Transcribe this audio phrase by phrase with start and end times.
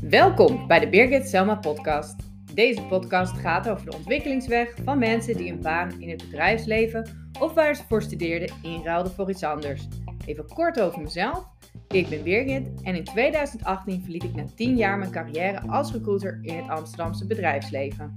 [0.00, 2.14] Welkom bij de Birgit Selma podcast.
[2.54, 7.54] Deze podcast gaat over de ontwikkelingsweg van mensen die een baan in het bedrijfsleven of
[7.54, 9.88] waar ze voor studeerden inruilden voor iets anders.
[10.26, 11.48] Even kort over mezelf.
[11.88, 16.38] Ik ben Birgit en in 2018 verliet ik na 10 jaar mijn carrière als recruiter
[16.42, 18.16] in het Amsterdamse bedrijfsleven.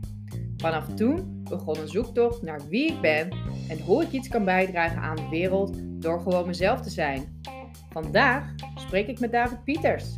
[0.58, 3.30] Vanaf toen begon een zoektocht naar wie ik ben
[3.70, 7.42] en hoe ik iets kan bijdragen aan de wereld door gewoon mezelf te zijn.
[7.90, 10.16] Vandaag spreek ik met David Pieters.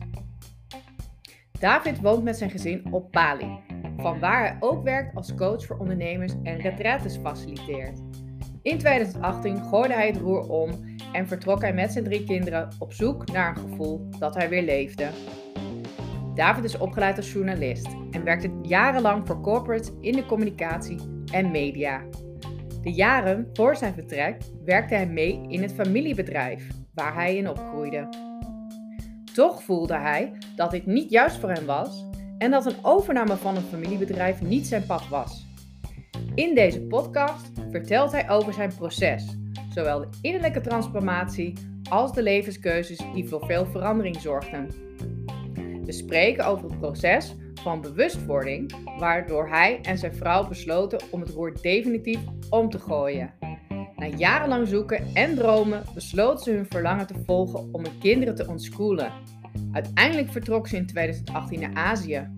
[1.59, 3.59] David woont met zijn gezin op Bali,
[3.97, 7.99] van waar hij ook werkt als coach voor ondernemers en retraites faciliteert.
[8.61, 10.69] In 2018 gooide hij het roer om
[11.13, 14.63] en vertrok hij met zijn drie kinderen op zoek naar een gevoel dat hij weer
[14.63, 15.09] leefde.
[16.35, 20.99] David is opgeleid als journalist en werkte jarenlang voor corporates in de communicatie
[21.31, 22.01] en media.
[22.81, 28.09] De jaren voor zijn vertrek werkte hij mee in het familiebedrijf hij in opgroeide.
[29.33, 32.05] Toch voelde hij dat dit niet juist voor hem was
[32.37, 35.45] en dat een overname van een familiebedrijf niet zijn pad was.
[36.35, 39.37] In deze podcast vertelt hij over zijn proces,
[39.69, 41.53] zowel de innerlijke transformatie
[41.89, 44.67] als de levenskeuzes die voor veel verandering zorgden.
[45.85, 51.29] We spreken over het proces van bewustwording, waardoor hij en zijn vrouw besloten om het
[51.29, 53.33] roer definitief om te gooien.
[54.01, 58.47] Na jarenlang zoeken en dromen besloten ze hun verlangen te volgen om hun kinderen te
[58.47, 59.11] ontschoolen.
[59.71, 62.29] Uiteindelijk vertrok ze in 2018 naar Azië.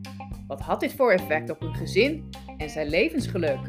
[0.47, 3.59] Wat had dit voor effect op hun gezin en zijn levensgeluk?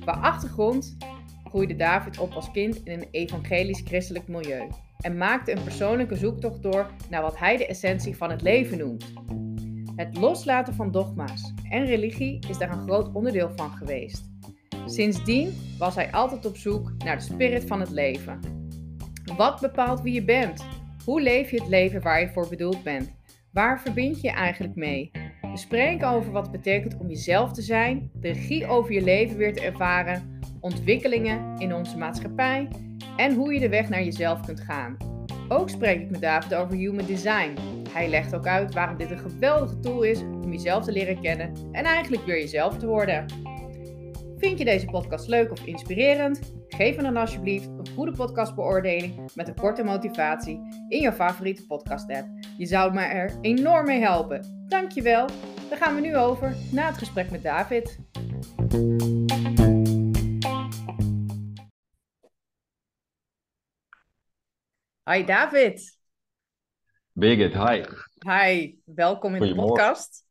[0.00, 0.96] Qua achtergrond
[1.44, 4.68] groeide David op als kind in een evangelisch-christelijk milieu
[5.00, 9.12] en maakte een persoonlijke zoektocht door naar wat hij de essentie van het leven noemt.
[9.96, 14.27] Het loslaten van dogma's en religie is daar een groot onderdeel van geweest.
[14.88, 18.40] Sindsdien was hij altijd op zoek naar de spirit van het leven.
[19.36, 20.64] Wat bepaalt wie je bent?
[21.04, 23.12] Hoe leef je het leven waar je voor bedoeld bent?
[23.52, 25.10] Waar verbind je je eigenlijk mee?
[25.40, 29.36] We spreken over wat het betekent om jezelf te zijn, de regie over je leven
[29.36, 32.68] weer te ervaren, ontwikkelingen in onze maatschappij
[33.16, 34.96] en hoe je de weg naar jezelf kunt gaan.
[35.48, 37.56] Ook spreek ik met David over Human Design.
[37.90, 41.52] Hij legt ook uit waarom dit een geweldige tool is om jezelf te leren kennen
[41.72, 43.47] en eigenlijk weer jezelf te worden.
[44.38, 46.54] Vind je deze podcast leuk of inspirerend?
[46.68, 50.56] Geef me dan alsjeblieft een goede podcastbeoordeling met een korte motivatie
[50.88, 52.28] in je favoriete podcast app.
[52.58, 54.66] Je zou me er enorm mee helpen.
[54.68, 55.26] Dankjewel.
[55.68, 57.98] Dan gaan we nu over naar het gesprek met David.
[65.10, 65.98] Hi David.
[67.12, 67.84] Birgit, hi.
[68.18, 70.26] Hi, welkom in de podcast.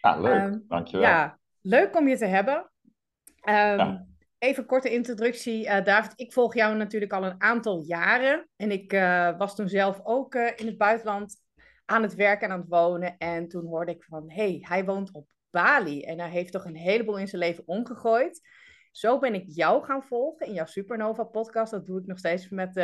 [0.00, 0.42] Ja, leuk.
[0.42, 1.08] Um, Dankjewel.
[1.08, 2.72] Ja, leuk om je te hebben.
[3.48, 5.64] Um, Even korte introductie.
[5.64, 8.48] Uh, David, ik volg jou natuurlijk al een aantal jaren.
[8.56, 11.36] En ik uh, was toen zelf ook uh, in het buitenland
[11.84, 13.16] aan het werken en aan het wonen.
[13.18, 16.02] En toen hoorde ik van, hey, hij woont op Bali.
[16.02, 18.40] En hij heeft toch een heleboel in zijn leven omgegooid.
[18.90, 21.72] Zo ben ik jou gaan volgen in jouw Supernova podcast.
[21.72, 22.74] Dat doe ik nog steeds met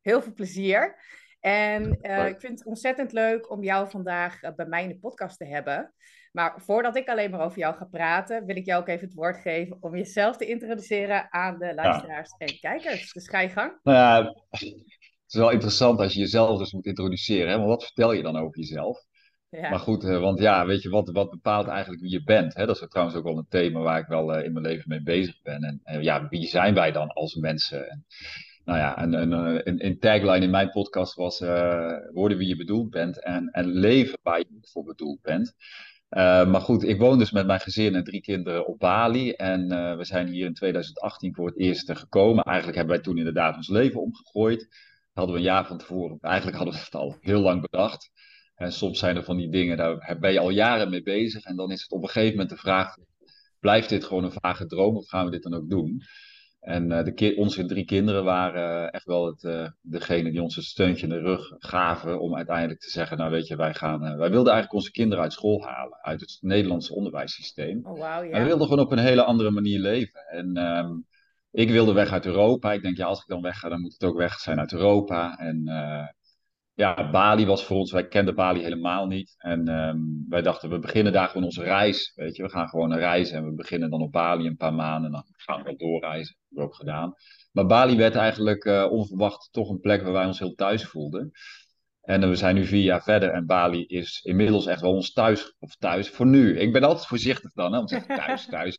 [0.00, 0.96] heel veel plezier.
[1.40, 5.44] En ik vind het ontzettend leuk om jou vandaag bij mij in de podcast te
[5.44, 5.94] hebben.
[6.34, 9.14] Maar voordat ik alleen maar over jou ga praten, wil ik jou ook even het
[9.14, 13.12] woord geven om jezelf te introduceren aan de luisteraars en kijkers.
[13.12, 13.72] Dus ga je gang.
[13.82, 14.62] Nou ja, het
[15.26, 17.48] is wel interessant als je jezelf dus moet introduceren.
[17.48, 17.56] Hè?
[17.56, 18.98] Want wat vertel je dan over jezelf?
[19.50, 19.70] Ja.
[19.70, 22.54] Maar goed, eh, want ja, weet je, wat, wat bepaalt eigenlijk wie je bent?
[22.54, 22.66] Hè?
[22.66, 25.02] Dat is trouwens ook wel een thema waar ik wel uh, in mijn leven mee
[25.02, 25.62] bezig ben.
[25.62, 27.90] En, en ja, wie zijn wij dan als mensen?
[27.90, 28.04] En,
[28.64, 29.32] nou ja, een, een,
[29.68, 33.66] een, een, tagline in mijn podcast was uh, worden wie je bedoeld bent en, en
[33.66, 35.54] leven waar je voor bedoeld bent.
[36.10, 39.30] Uh, maar goed, ik woon dus met mijn gezin en drie kinderen op Bali.
[39.30, 42.44] En uh, we zijn hier in 2018 voor het eerst gekomen.
[42.44, 44.68] Eigenlijk hebben wij toen inderdaad ons leven omgegooid.
[45.12, 46.18] Hadden we een jaar van tevoren.
[46.20, 48.10] Eigenlijk hadden we het al heel lang bedacht.
[48.54, 51.44] En soms zijn er van die dingen, daar ben je al jaren mee bezig.
[51.44, 52.96] En dan is het op een gegeven moment de vraag:
[53.60, 56.02] blijft dit gewoon een vage droom of gaan we dit dan ook doen?
[56.64, 60.62] En uh, de onze drie kinderen waren echt wel het, uh, degene die ons een
[60.62, 64.16] steuntje in de rug gaven om uiteindelijk te zeggen, nou weet je, wij gaan, uh,
[64.16, 67.80] wij wilden eigenlijk onze kinderen uit school halen, uit het Nederlandse onderwijssysteem.
[67.86, 68.38] Oh, wow, ja.
[68.38, 70.20] We wilden gewoon op een hele andere manier leven.
[70.20, 71.06] En um,
[71.50, 72.72] ik wilde weg uit Europa.
[72.72, 74.72] Ik denk, ja, als ik dan weg ga, dan moet het ook weg zijn uit
[74.72, 75.38] Europa.
[75.38, 75.68] En
[76.74, 79.34] ja, Bali was voor ons, wij kenden Bali helemaal niet.
[79.38, 82.12] En um, wij dachten, we beginnen daar gewoon onze reis.
[82.14, 84.74] Weet je, we gaan gewoon een reizen en we beginnen dan op Bali een paar
[84.74, 85.04] maanden.
[85.04, 86.34] En dan gaan we doorreizen.
[86.34, 87.14] Dat hebben we ook gedaan.
[87.52, 91.30] Maar Bali werd eigenlijk uh, onverwacht toch een plek waar wij ons heel thuis voelden.
[92.00, 95.12] En uh, we zijn nu vier jaar verder en Bali is inmiddels echt wel ons
[95.12, 95.54] thuis.
[95.58, 96.58] Of thuis, voor nu.
[96.58, 98.78] Ik ben altijd voorzichtig dan, hè, om te zeggen thuis, thuis.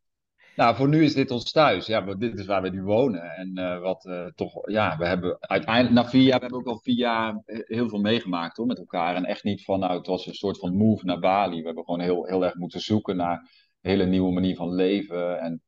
[0.56, 1.86] Nou, voor nu is dit ons thuis.
[1.86, 3.22] Ja, dit is waar we nu wonen.
[3.22, 6.68] En uh, wat uh, toch, ja, we hebben uiteindelijk, na vier jaar, we hebben ook
[6.68, 9.16] al vier jaar heel veel meegemaakt hoor, met elkaar.
[9.16, 11.60] En echt niet van, nou, het was een soort van move naar Bali.
[11.60, 13.38] We hebben gewoon heel, heel erg moeten zoeken naar
[13.82, 15.40] een hele nieuwe manier van leven.
[15.40, 15.62] En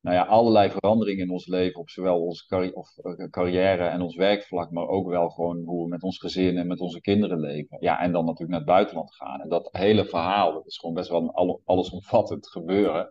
[0.00, 4.16] nou ja, allerlei veranderingen in ons leven, op zowel onze of, uh, carrière en ons
[4.16, 7.76] werkvlak, maar ook wel gewoon hoe we met ons gezin en met onze kinderen leven.
[7.80, 9.40] Ja, en dan natuurlijk naar het buitenland gaan.
[9.40, 13.08] En dat hele verhaal, dat is gewoon best wel een allesomvattend gebeuren.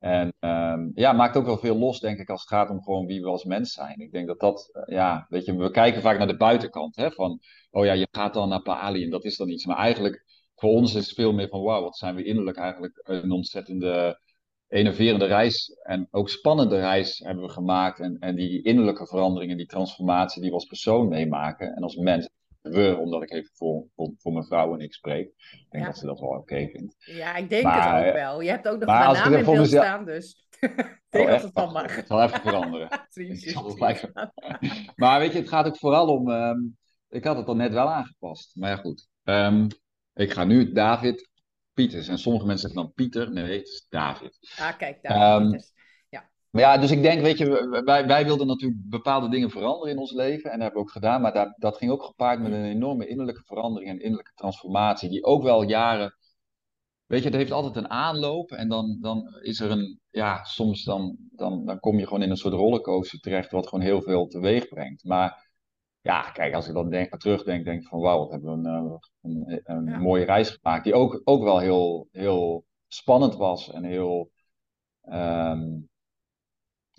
[0.00, 3.06] En um, ja, maakt ook wel veel los, denk ik, als het gaat om gewoon
[3.06, 3.98] wie we als mens zijn.
[3.98, 7.10] Ik denk dat dat, uh, ja, weet je, we kijken vaak naar de buitenkant, hè,
[7.10, 9.66] van, oh ja, je gaat dan naar Bali en dat is dan iets.
[9.66, 10.24] Maar eigenlijk,
[10.54, 14.20] voor ons is het veel meer van, wauw, wat zijn we innerlijk eigenlijk een ontzettende
[14.68, 18.00] enerverende reis en ook spannende reis hebben we gemaakt.
[18.00, 22.28] En, en die innerlijke veranderingen, die transformatie die we als persoon meemaken en als mens.
[22.60, 25.26] We, omdat ik even voor, voor, voor mijn vrouw en ik spreek.
[25.26, 26.94] Ik denk dat ze dat wel oké vindt.
[26.98, 28.40] Ja, ik denk het ook wel.
[28.40, 30.70] Je hebt ook nog een naam in beeld staan, dus ik
[31.08, 31.96] denk oh, dat het van mag.
[31.96, 32.88] Het zal even veranderen.
[34.96, 36.28] maar weet je, het gaat ook vooral om...
[36.28, 36.78] Um,
[37.08, 38.56] ik had het al net wel aangepast.
[38.56, 39.08] Maar ja, goed.
[39.24, 39.66] Um,
[40.14, 41.28] ik ga nu David
[41.72, 42.08] Pieters.
[42.08, 43.32] En sommige mensen zeggen dan Pieter.
[43.32, 44.38] Nee, het is David.
[44.58, 45.60] Ah, kijk, David um, Ja.
[46.50, 49.98] Maar ja, dus ik denk, weet je, wij, wij wilden natuurlijk bepaalde dingen veranderen in
[49.98, 50.50] ons leven.
[50.50, 51.20] En dat hebben we ook gedaan.
[51.20, 55.08] Maar dat, dat ging ook gepaard met een enorme innerlijke verandering en innerlijke transformatie.
[55.08, 56.14] Die ook wel jaren
[57.10, 60.84] Weet je, het heeft altijd een aanloop en dan, dan is er een, ja, soms
[60.84, 64.26] dan, dan, dan kom je gewoon in een soort rollercoaster terecht wat gewoon heel veel
[64.26, 65.04] teweeg brengt.
[65.04, 65.50] Maar
[66.00, 68.68] ja, kijk, als ik dan denk, terugdenk, denk ik van wauw, wat hebben we
[69.20, 70.84] een, eh, een, mooie reis gemaakt.
[70.84, 74.30] Die ook, ook wel heel, heel spannend was en heel
[75.02, 75.89] um,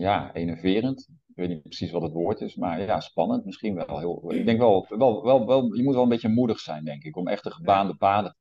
[0.02, 1.08] ja, enerverend.
[1.28, 4.00] Ik weet niet precies wat het woord is, maar ja, spannend misschien wel.
[4.00, 7.04] Heel, ik denk wel, wel, wel, wel, je moet wel een beetje moedig zijn, denk
[7.04, 8.36] ik, om echt de gebaande paden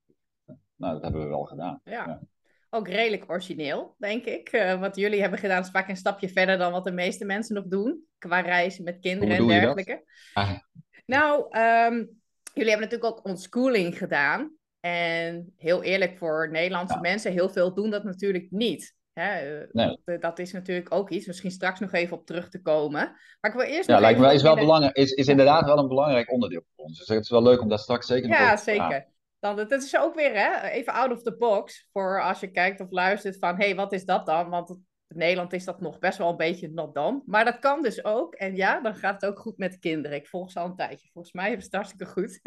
[0.47, 1.81] te Nou, dat hebben we wel gedaan.
[1.85, 2.07] ja.
[2.07, 2.21] ja
[2.71, 4.53] ook redelijk origineel, denk ik.
[4.53, 7.55] Uh, wat jullie hebben gedaan is vaak een stapje verder dan wat de meeste mensen
[7.55, 8.05] nog doen.
[8.19, 10.05] Qua reizen met kinderen en dergelijke.
[10.33, 10.59] Ah.
[11.07, 11.95] Nou, um,
[12.55, 14.55] jullie hebben natuurlijk ook ontschooling gedaan.
[14.81, 18.95] En heel eerlijk voor Nederlandse mensen, heel veel doen dat natuurlijk niet.
[19.13, 19.59] Hè?
[19.61, 19.99] Eh, nee.
[20.05, 23.17] dat, dat, is natuurlijk ook iets, misschien straks nog even op terug te komen.
[23.41, 23.89] Maar ik wil eerst.
[23.89, 26.99] Ja, lijkt me is, wel belangrijk, is, is inderdaad wel een belangrijk onderdeel voor ons.
[26.99, 28.83] Dus het is wel leuk om daar straks zeker ja, zeker.
[28.83, 29.09] Ja, zeker.
[29.39, 32.81] Dan, het is ook weer hè, even out of the box voor als je kijkt
[32.81, 34.51] of luistert van hé, hey, wat is dat dan?
[34.51, 34.71] Want
[35.11, 37.23] in Nederland is dat nog best wel een beetje not dan.
[37.27, 38.35] Maar dat kan dus ook.
[38.35, 40.17] En ja, dan gaat het ook goed met de kinderen.
[40.17, 41.09] Ik volg ze al een tijdje.
[41.13, 42.41] Volgens mij is het hartstikke goed.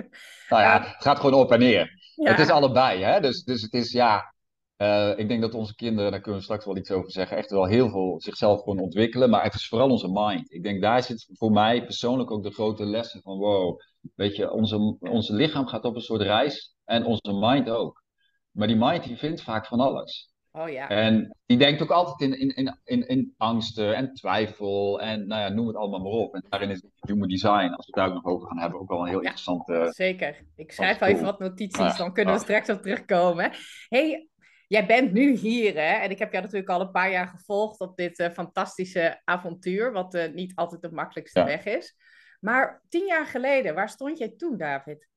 [0.49, 2.13] Nou ja, het gaat gewoon op en neer.
[2.15, 3.03] Het is allebei.
[3.03, 3.19] Hè?
[3.19, 4.33] Dus, dus het is ja.
[4.77, 7.49] Uh, ik denk dat onze kinderen, daar kunnen we straks wel iets over zeggen, echt
[7.49, 9.29] wel heel veel zichzelf gewoon ontwikkelen.
[9.29, 10.51] Maar het is vooral onze mind.
[10.51, 13.79] Ik denk daar zit voor mij persoonlijk ook de grote lessen van wow.
[14.15, 18.03] Weet je, onze, onze lichaam gaat op een soort reis en onze mind ook.
[18.51, 20.31] Maar die mind die vindt vaak van alles.
[20.55, 20.89] Oh ja.
[20.89, 25.41] En die denkt ook altijd in, in, in, in, in angsten en twijfel en nou
[25.41, 26.33] ja, noem het allemaal maar op.
[26.33, 28.89] En daarin is human design, als we het daar ook nog over gaan hebben, ook
[28.89, 29.91] wel een heel ja, interessante...
[29.93, 30.45] Zeker.
[30.55, 33.51] Ik schrijf wel even wat notities, dan kunnen we straks op terugkomen.
[33.87, 34.27] hey,
[34.73, 35.93] jij bent nu hier hè?
[35.93, 39.91] en ik heb jou natuurlijk al een paar jaar gevolgd op dit uh, fantastische avontuur,
[39.91, 41.95] wat uh, niet altijd de makkelijkste weg is.
[42.39, 45.07] Maar tien jaar geleden, waar stond jij toen, David?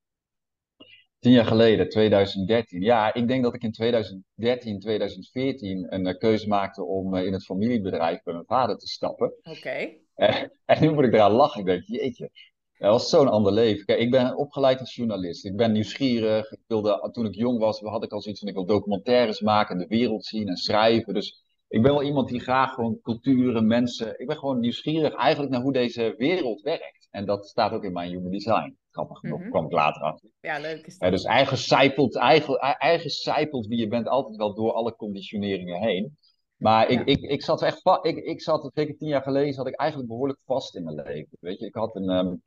[1.19, 2.81] Tien jaar geleden, 2013.
[2.81, 7.45] Ja, ik denk dat ik in 2013, 2014 een uh, keuze maakte om in het
[7.45, 9.35] familiebedrijf bij mijn vader te stappen.
[9.43, 9.95] Oké.
[10.15, 11.61] En, en, nu moet ik eraan lachen.
[11.61, 12.31] Ik denk, jeetje,
[12.79, 13.85] dat was zo'n ander leven.
[13.85, 15.45] Kijk, ik ben opgeleid als journalist.
[15.45, 16.53] Ik ben nieuwsgierig.
[16.53, 19.79] Ik wilde, toen ik jong was, had ik al zoiets van, ik wil documentaires maken,
[19.79, 21.15] de wereld zien en schrijven.
[21.15, 24.21] Dus ik ben wel iemand die graag gewoon culturen, mensen...
[24.21, 27.09] Ik ben gewoon nieuwsgierig eigenlijk naar hoe deze wereld werkt.
[27.11, 28.77] En dat staat ook in mijn human design.
[28.91, 30.29] Grappig genoeg, mm kwam ik later achter.
[30.41, 31.11] Ja, leuk is dat.
[31.11, 36.17] dus eigen zijpelt, eigen, eigen zijpelt wie je bent altijd wel door alle conditioneringen heen.
[36.57, 39.75] Maar ik, ik, ik zat echt ik, ik zat, zeker tien jaar geleden, zat ik
[39.75, 41.39] eigenlijk behoorlijk vast in mijn leven.
[41.41, 42.43] Weet je, ik had een, um,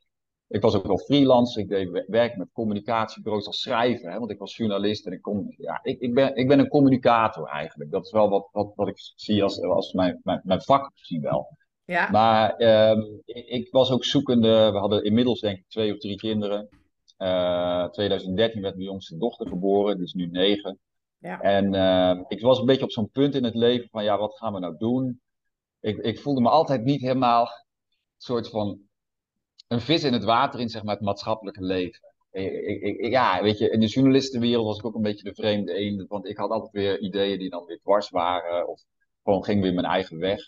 [0.50, 4.39] ik was ook wel freelance, ik deed werk met communicatiebureaus als schrijver, hè, want ik
[4.39, 7.91] was journalist en ik kon, ja, ik, ik, ben, ik ben een communicator eigenlijk.
[7.91, 11.22] Dat is wel wat, wat, wat ik zie als, als mijn, mijn, mijn vak misschien
[11.22, 11.58] wel.
[11.86, 12.10] Ja.
[12.10, 14.72] Maar um, ik, ik, was ook zoekende.
[14.72, 16.70] We hadden inmiddels denk ik twee of drie kinderen.
[17.18, 20.79] Uh, eh, 2013 werd mijn jongste dochter geboren, die is nu negen.
[21.18, 21.41] Ja.
[21.41, 24.38] En uh, ik was een beetje op zo'n punt in het leven van ja, wat
[24.38, 25.22] gaan we nou doen?
[25.79, 27.48] Ik, ik voelde me altijd niet helemaal
[28.18, 28.88] soort van
[29.69, 31.99] een vis in het water in zeg maar, het maatschappelijke leven.
[32.31, 35.79] Ik, ik, ja, weet je, in de journalistenwereld was ik ook een beetje de vreemde
[35.79, 38.81] een, want ik had altijd weer ideeën die dan weer dwars waren, of
[39.23, 40.41] gewoon ging weer mijn eigen weg.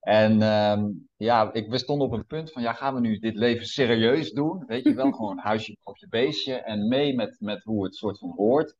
[0.00, 3.34] En um, ja, ik, we stonden op een punt van, ja, gaan we nu dit
[3.34, 4.64] leven serieus doen?
[4.66, 8.18] Weet je wel, gewoon huisje op je beestje en mee met, met hoe het soort
[8.18, 8.76] van hoort.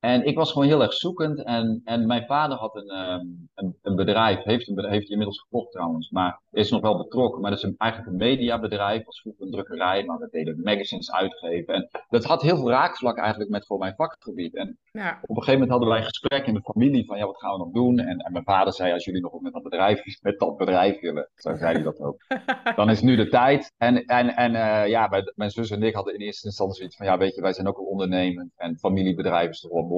[0.00, 1.44] En ik was gewoon heel erg zoekend.
[1.44, 5.40] En, en mijn vader had een, ehm, een, een, bedrijf, heeft, een, heeft hij inmiddels
[5.40, 7.40] gekocht trouwens, maar is nog wel betrokken.
[7.40, 11.12] Maar dat is een, eigenlijk een mediabedrijf, was vroeger een drukkerij, maar dat deden magazines
[11.12, 11.74] uitgeven.
[11.74, 14.54] En dat had heel veel raakvlak eigenlijk met gewoon mijn vakgebied.
[14.54, 15.18] En ja.
[15.22, 17.52] op een gegeven moment hadden wij een gesprek in de familie van, ja, wat gaan
[17.52, 17.98] we nog doen?
[17.98, 21.30] En, en mijn vader zei, als jullie nog met dat bedrijf, met dat bedrijf willen,
[21.34, 22.16] zo zei hij dat ook.
[22.76, 23.72] Dan is nu de tijd.
[23.76, 26.96] En, en, en uh, ja, mijn, mijn zus en ik hadden in eerste instantie zoiets
[26.96, 29.88] van, ja, weet je, wij zijn ook een ondernemend en familiebedrijf is wel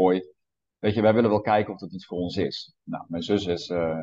[0.78, 2.74] Weet je, wij willen wel kijken of dat iets voor ons is.
[2.84, 3.98] Nou, mijn zus is uh,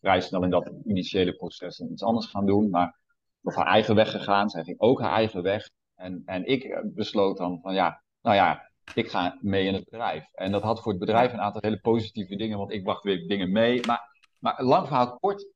[0.00, 2.98] vrij snel in dat initiële proces iets anders gaan doen, maar
[3.42, 4.48] op haar eigen weg gegaan.
[4.48, 5.70] Zij ging ook haar eigen weg.
[5.94, 9.84] En, en ik eh, besloot dan van ja, nou ja, ik ga mee in het
[9.84, 10.24] bedrijf.
[10.32, 13.28] En dat had voor het bedrijf een aantal hele positieve dingen, want ik bracht weer
[13.28, 13.86] dingen mee.
[13.86, 14.00] Maar,
[14.38, 15.46] maar lang verhaal kort,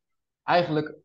[0.43, 0.97] eigenlijk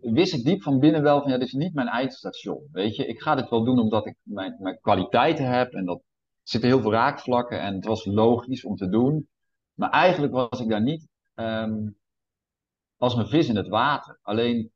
[0.00, 2.68] wist ik diep van binnen wel van ja, dit is niet mijn eindstation.
[2.72, 6.02] Weet je, ik ga dit wel doen omdat ik mijn, mijn kwaliteiten heb en dat
[6.48, 9.28] zitten heel veel raakvlakken en het was logisch om te doen.
[9.74, 11.96] Maar eigenlijk was ik daar niet um,
[12.96, 14.18] als mijn vis in het water.
[14.22, 14.72] Alleen,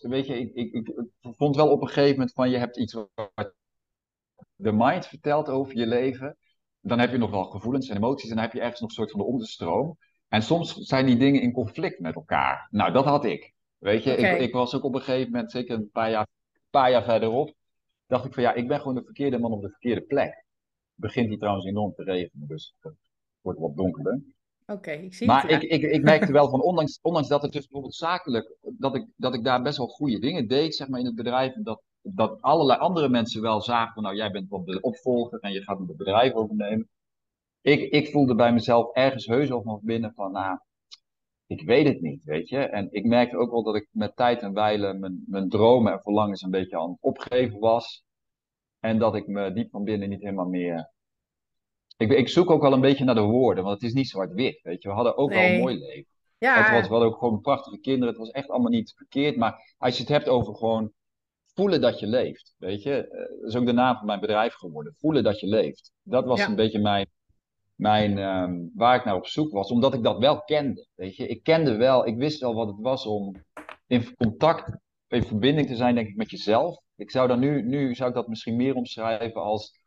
[0.00, 2.92] weet je, ik, ik, ik, vond wel op een gegeven moment van je hebt iets
[2.92, 3.54] wat
[4.54, 6.36] de mind vertelt over je leven.
[6.80, 8.94] Dan heb je nog wel gevoelens en emoties en dan heb je ergens nog een
[8.94, 9.98] soort van de onderstroom.
[10.28, 12.68] En soms zijn die dingen in conflict met elkaar.
[12.70, 13.52] Nou, dat had ik.
[13.78, 16.26] Weet je, ik, ik was ook op een gegeven moment, zeker een paar jaar,
[16.70, 17.54] paar jaar verderop,
[18.06, 20.46] dacht ik van ja, ik ben gewoon de verkeerde man op de verkeerde plek
[20.98, 22.94] begint hij trouwens enorm te regenen, dus het
[23.40, 24.22] wordt wat donkerder.
[24.66, 25.50] Oké, ik zie maar het.
[25.50, 28.94] Maar ik, ik, ik merkte wel van, ondanks, ondanks dat het dus bijvoorbeeld zakelijk, dat
[28.94, 31.54] ik, dat ik daar best wel goede dingen deed, zeg maar, in het bedrijf.
[31.54, 35.40] En dat, dat allerlei andere mensen wel zagen van, nou, jij bent wel de opvolger
[35.40, 36.88] en je gaat het bedrijf overnemen.
[37.60, 40.58] Ik, ik voelde bij mezelf ergens heus of nog binnen van, nou,
[41.46, 42.58] ik weet het niet, weet je.
[42.58, 46.00] En ik merkte ook wel dat ik met tijd en wijle mijn, mijn dromen en
[46.00, 48.04] verlangens een beetje aan het opgeven was.
[48.80, 50.90] En dat ik me diep van binnen niet helemaal meer.
[51.96, 54.60] Ik, ik zoek ook wel een beetje naar de woorden, want het is niet zwart-wit.
[54.62, 56.12] Weet je, we hadden ook wel een mooi leven.
[56.38, 56.62] Ja.
[56.62, 58.08] Het was wel ook gewoon prachtige kinderen.
[58.08, 59.36] Het was echt allemaal niet verkeerd.
[59.36, 60.92] Maar als je het hebt over gewoon
[61.54, 62.54] voelen dat je leeft.
[62.58, 64.94] Weet je, eh, dat is ook de naam van mijn bedrijf geworden.
[64.98, 65.92] Voelen dat je leeft.
[66.02, 67.06] Dat was een beetje mijn,
[67.74, 70.86] mijn, ehm, waar ik naar op zoek was, omdat ik dat wel kende.
[70.94, 73.34] Weet je, ik kende wel, ik wist wel wat het was om
[73.86, 76.80] in contact, in verbinding te zijn, denk ik, met jezelf.
[76.98, 79.80] Ik zou dan nu, nu zou ik dat misschien meer omschrijven als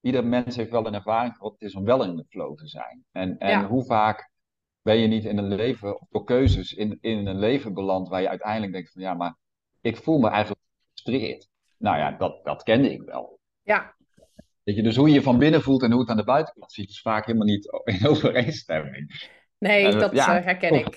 [0.00, 2.66] ieder mens heeft wel een ervaring wat het is om wel in de flow te
[2.68, 3.04] zijn.
[3.12, 4.30] En, en hoe vaak
[4.82, 8.20] ben je niet in een leven, of door keuzes in, in een leven beland waar
[8.20, 9.36] je uiteindelijk denkt van ja, maar
[9.80, 11.48] ik voel me eigenlijk gefrustreerd.
[11.78, 13.38] Nou ja, dat, dat kende ik wel.
[13.62, 13.94] Ja.
[14.62, 16.72] Weet je, dus hoe je je van binnen voelt en hoe het aan de buitenkant
[16.72, 19.30] ziet, is vaak helemaal niet in overeenstemming.
[19.58, 20.96] Nee, dat ja, eh, herken ik.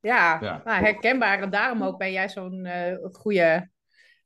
[0.00, 0.60] Ja, ja.
[0.64, 1.42] Nou, herkenbaar.
[1.42, 3.70] En daarom ook ben jij zo'n uh, goede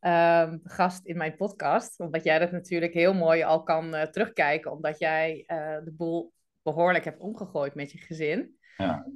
[0.01, 2.01] Ehm, gast in mijn podcast.
[2.01, 6.33] Omdat jij dat natuurlijk heel mooi al kan uh, terugkijken, omdat jij uh, de boel
[6.63, 8.59] behoorlijk hebt omgegooid met je gezin.
[8.77, 9.07] Ja.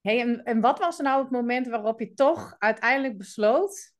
[0.00, 3.92] Hey, en, en wat was nou het moment waarop je toch uiteindelijk besloot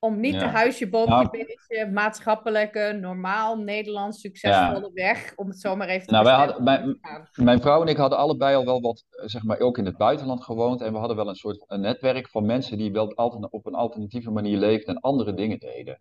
[0.00, 6.06] om niet de huisje, boompje, nou, maatschappelijke, normaal, Nederlands, succesvolle weg, om het zomaar even
[6.06, 6.98] te nou, wij hadden, mijn,
[7.34, 10.44] mijn, vrouw en ik hadden allebei al wel wat, zeg maar, ook in het buitenland
[10.44, 10.80] gewoond.
[10.80, 13.06] En we hadden wel een soort een netwerk van mensen die wel
[13.50, 16.00] op een alternatieve manier leefden en andere dingen deden.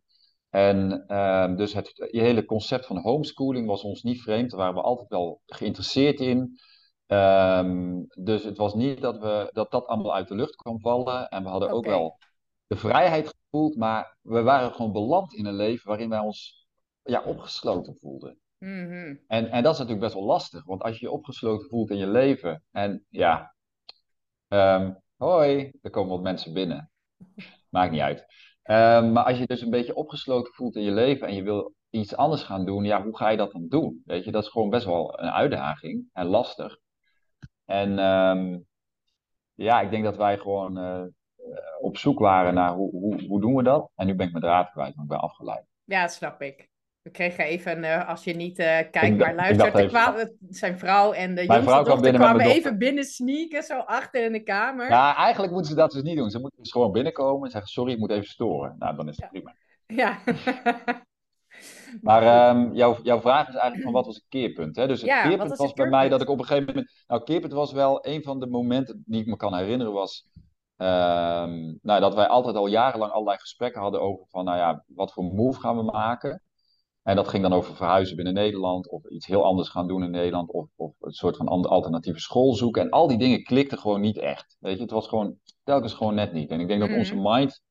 [0.49, 4.49] En uh, dus het, het hele concept van homeschooling was ons niet vreemd.
[4.49, 6.59] Daar waren we altijd wel geïnteresseerd in.
[7.07, 11.27] Um, dus het was niet dat, we, dat dat allemaal uit de lucht kwam vallen.
[11.27, 12.17] En we hadden ook wel
[12.67, 16.67] de vrijheid gevoeld, maar we waren gewoon beland in een leven waarin wij ons
[17.03, 18.39] ja, opgesloten voelden.
[18.57, 19.15] Mhm.
[19.27, 21.97] en, en dat is natuurlijk best wel lastig, want als je je opgesloten voelt in
[21.97, 23.55] je leven en ja,
[24.47, 26.91] um, hoi, er komen wat mensen binnen.
[27.69, 28.19] Maakt niet uit.
[28.63, 31.73] Um, maar als je dus een beetje opgesloten voelt in je leven en je wil
[31.89, 34.01] iets anders gaan doen, ja, hoe ga je dat dan doen?
[34.05, 36.77] Weet je, dat is gewoon best wel een uitdaging en lastig.
[37.65, 38.67] En um,
[39.53, 41.07] ja, ik denk dat wij gewoon uh, eh,
[41.79, 43.89] op zoek waren naar hoe, hoe, hoe doen we dat.
[43.95, 45.65] En nu ben ik mijn draad kwijt, want ik ben afgeleid.
[45.83, 46.69] Ja, dat snap ik.
[47.01, 50.37] We kregen even, uh, als je niet uh, kijkt maar luistert, even...
[50.49, 54.43] zijn vrouw en de jongste vrouw dochter kwamen even binnen sneaken, zo achter in de
[54.43, 54.89] kamer.
[54.89, 56.29] Ja, eigenlijk moeten ze dat dus niet doen.
[56.29, 58.75] Ze moeten dus gewoon binnenkomen en zeggen, sorry, ik moet even storen.
[58.79, 59.55] Nou, dan is het prima.
[59.87, 60.19] Ja.
[62.01, 64.75] maar um, jouw, jouw vraag is eigenlijk van wat was het keerpunt?
[64.75, 64.87] Hè?
[64.87, 67.03] Dus het keerpunt was, bij mij dat ik op een gegeven moment...
[67.07, 70.25] Nou, keerpunt was wel een van de momenten die ik me kan herinneren was...
[70.79, 75.13] Ehm, nou, dat wij altijd al jarenlang allerlei gesprekken hadden over van, nou ja, wat
[75.13, 76.41] voor move gaan we maken?
[77.03, 80.11] En dat ging dan over verhuizen binnen Nederland, of iets heel anders gaan doen in
[80.11, 82.81] Nederland, of, of een soort van alternatieve school zoeken.
[82.81, 84.57] En al die dingen klikten gewoon niet echt.
[84.59, 86.49] Weet je, het was gewoon telkens gewoon net niet.
[86.49, 87.31] En ik denk dat onze mhm.
[87.31, 87.61] mind,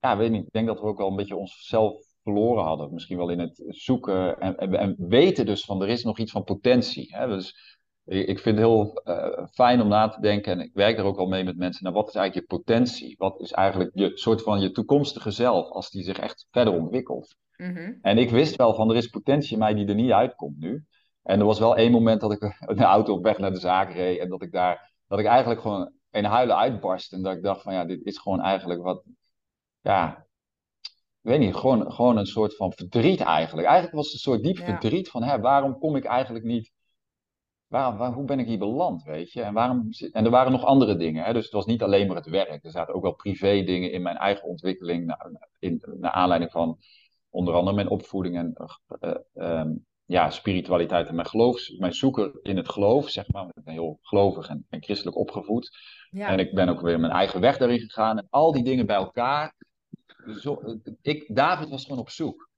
[0.00, 2.92] ja, weet niet, ik denk dat we ook wel een beetje onszelf verloren hadden.
[2.92, 6.44] Misschien wel in het zoeken en, en, weten dus van er is nog iets van
[6.44, 7.16] potentie.
[7.16, 7.26] Hè?
[7.26, 11.04] Dus ik vind het heel uh, fijn om na te denken, en ik werk er
[11.04, 13.14] ook al mee met mensen, naar wat is eigenlijk je potentie?
[13.18, 17.36] Wat is eigenlijk je soort van je toekomstige zelf, als die zich echt verder ontwikkelt?
[17.56, 20.58] Mm En ik wist wel van, er is potentie in mij die er niet uitkomt
[20.58, 20.84] nu.
[21.22, 23.92] En er was wel één moment dat ik een auto op weg naar de zaak
[23.92, 27.12] reed en dat ik daar, dat ik eigenlijk gewoon in huilen uitbarst.
[27.12, 29.02] En dat ik dacht van, ja, dit is gewoon eigenlijk wat,
[29.80, 30.26] ja,
[31.22, 33.66] ik weet niet, gewoon, gewoon een soort van verdriet eigenlijk.
[33.66, 36.72] Eigenlijk was het een soort diep verdriet van, hè, waarom kom ik eigenlijk niet
[37.70, 39.42] Waarom, waar, hoe ben ik hier beland, weet je?
[39.42, 41.24] En, waarom, en er waren nog andere dingen.
[41.24, 41.32] Hè?
[41.32, 42.64] Dus het was niet alleen maar het werk.
[42.64, 45.06] Er zaten ook wel privé dingen in mijn eigen ontwikkeling.
[45.06, 46.78] Naar, in, naar aanleiding van
[47.28, 48.54] onder andere mijn opvoeding en
[49.00, 49.64] uh, uh,
[50.04, 51.60] ja, spiritualiteit en mijn geloof.
[51.78, 53.44] Mijn zoeken in het geloof, zeg maar.
[53.44, 55.70] Ik ben heel gelovig en, en christelijk opgevoed.
[56.10, 56.28] Ja.
[56.28, 58.18] En ik ben ook weer mijn eigen weg daarin gegaan.
[58.18, 59.54] En al die dingen bij elkaar.
[60.40, 60.62] Zo,
[61.02, 62.49] ik, David was gewoon op zoek.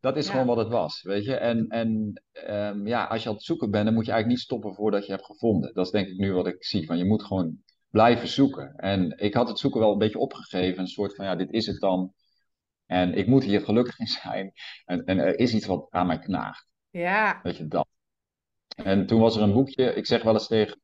[0.00, 1.34] Dat is gewoon wat het was, weet je.
[1.34, 4.48] En, en um, ja, als je aan het zoeken bent, dan moet je eigenlijk niet
[4.50, 5.74] stoppen voordat je hebt gevonden.
[5.74, 8.74] Dat is denk ik nu wat ik zie, van je moet gewoon blijven zoeken.
[8.76, 11.66] En ik had het zoeken wel een beetje opgegeven, een soort van, ja, dit is
[11.66, 12.12] het dan.
[12.86, 14.52] En ik moet hier gelukkig in zijn.
[14.84, 16.66] En, en er is iets wat aan mij knaagt.
[16.90, 17.40] Ja.
[17.42, 17.88] Weet je, dat.
[18.76, 20.80] En toen was er een boekje, ik zeg wel eens tegen...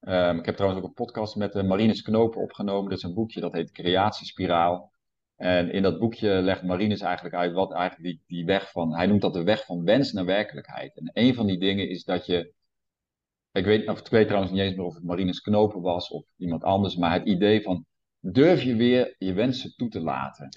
[0.00, 2.88] Um, ik heb trouwens ook een podcast met uh, Marines Knopen opgenomen.
[2.88, 4.91] Dat is een boekje, dat heet Creatiespiraal.
[5.42, 9.06] En in dat boekje legt Marinus eigenlijk uit wat eigenlijk die, die weg van, hij
[9.06, 10.96] noemt dat de weg van wens naar werkelijkheid.
[10.96, 12.52] En een van die dingen is dat je,
[13.52, 16.24] ik weet, of ik weet trouwens niet eens meer of het Marinus Knopen was of
[16.36, 17.86] iemand anders, maar het idee van,
[18.20, 20.48] durf je weer je wensen toe te laten?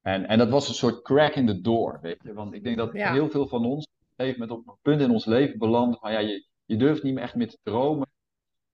[0.00, 2.32] En, en dat was een soort crack in the door, weet je.
[2.32, 5.24] Want ik denk dat heel veel van ons even met op een punt in ons
[5.24, 8.08] leven belanden van, ja, je, je durft niet meer echt meer te dromen.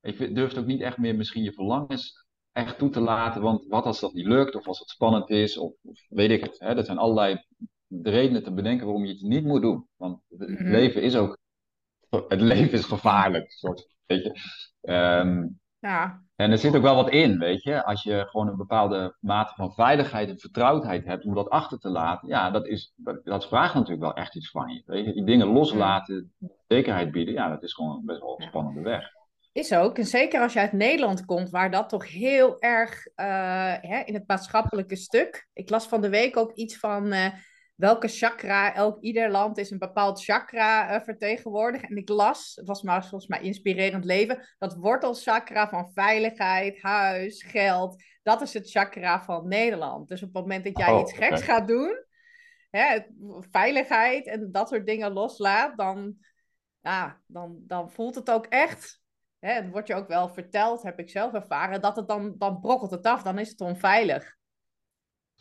[0.01, 2.26] Je durft ook niet echt meer misschien je verlangens
[2.57, 3.43] echt toe te laten.
[3.43, 6.43] Want wat als dat niet lukt, of als het spannend is, of, of weet ik
[6.43, 6.59] het.
[6.59, 6.77] Hè?
[6.77, 7.45] Er zijn allerlei
[8.03, 9.89] redenen te bedenken waarom je het niet moet doen.
[9.97, 10.71] Want het mhm.
[10.71, 11.39] leven is ook.
[12.29, 14.33] Het leven is gevaarlijk, soort, weet je.
[14.81, 15.47] Ehm,
[15.79, 16.23] ja.
[16.37, 17.85] En er zit ook wel wat in, weet je.
[17.85, 21.89] Als je gewoon een bepaalde mate van veiligheid en vertrouwdheid hebt om dat achter te
[21.89, 22.29] laten.
[22.29, 22.93] Ja, dat, is,
[23.25, 24.83] dat, vraagt natuurlijk wel echt iets van je.
[24.87, 25.13] Weet je?
[25.13, 26.33] Die dingen loslaten,
[26.69, 27.35] zekerheid bieden.
[27.35, 29.16] Ja, dat is gewoon best wel een spannende weg.
[29.57, 29.99] Is ook.
[29.99, 34.15] En zeker als je uit Nederland komt, waar dat toch heel erg uh, hè, in
[34.15, 35.49] het maatschappelijke stuk.
[35.53, 37.27] Ik las van de week ook iets van uh,
[37.75, 41.89] welke chakra, elk, ieder land is een bepaald chakra uh, vertegenwoordigd.
[41.89, 47.43] En ik las, het was maar volgens mij inspirerend leven, dat wortelchakra van veiligheid, huis,
[47.43, 50.09] geld, dat is het chakra van Nederland.
[50.09, 52.05] Dus op het moment dat jij oh, iets geks gaat doen,
[52.71, 52.99] hè,
[53.51, 56.17] veiligheid en dat soort dingen loslaat, dan,
[56.81, 59.05] ja, dan, dan voelt het ook echt
[59.39, 62.61] hè, het wordt je ook wel verteld, heb ik zelf ervaren, dat het dan, dan
[62.61, 64.37] brokkelt het af, dan is het onveilig.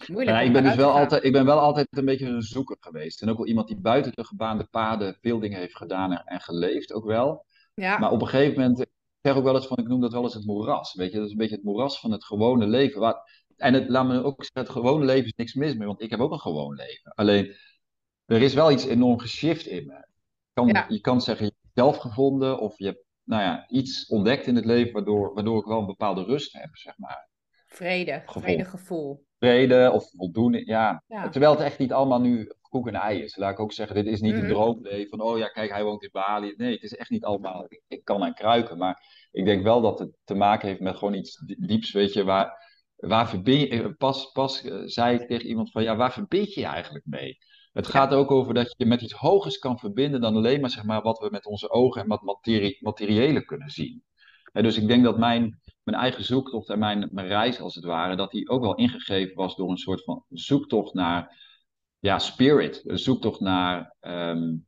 [0.07, 0.37] Moeilijk.
[0.37, 3.21] Ja, ik, ben dus wel altijd, ik ben wel altijd een beetje een zoeker geweest.
[3.21, 6.93] En ook wel iemand die buiten de gebaande paden veel dingen heeft gedaan en, geleefd
[6.93, 7.45] ook wel.
[7.73, 7.97] Ja.
[7.97, 8.89] Maar op een gegeven moment, ik
[9.21, 10.93] zeg ook wel eens van, ik noem dat wel eens het moeras.
[10.93, 12.99] Weet je, dat is een beetje het moeras van het gewone leven.
[12.99, 16.01] Waar, en het, laat me ook zeggen, het gewone leven is niks mis mee, want
[16.01, 17.13] ik heb ook een gewoon leven.
[17.13, 17.55] Alleen,
[18.25, 20.07] er is wel iets enorm geshift in me.
[20.53, 24.47] Kan, Je kan zeggen, je hebt zelf gevonden of je hebt nou ja, iets ontdekt
[24.47, 27.29] in het leven waardoor, waardoor ik wel een bepaalde rust heb, zeg maar.
[27.67, 29.25] Vrede, vrede gevoel.
[29.37, 31.03] Vrede of voldoening, ja.
[31.31, 33.35] Terwijl het echt niet allemaal nu koek en ei is.
[33.35, 34.49] Laat ik ook zeggen, dit is niet een mhm.
[34.49, 36.53] droomleven van, oh ja, kijk, hij woont in Bali.
[36.57, 38.77] Nee, het is echt niet allemaal, ik, kan aan kruiken.
[38.77, 42.23] Maar ik denk wel dat het te maken heeft met gewoon iets dieps, weet je,
[42.23, 46.53] waar, waar verbind je, pas, pas uh, zei ik tegen iemand van, ja, waar verbind
[46.53, 47.37] je je eigenlijk mee?
[47.75, 50.83] Het gaat ook over dat je met iets hogers kan verbinden dan alleen maar, zeg
[50.83, 54.03] maar wat we met onze ogen en wat materie, materiële kunnen zien.
[54.53, 58.15] dus ik denk dat mijn, mijn eigen zoektocht en mijn, mijn reis als het ware,
[58.15, 61.37] dat die ook wel ingegeven was door een soort van zoektocht naar
[61.99, 62.81] ja, spirit.
[62.85, 64.67] Een zoektocht naar um,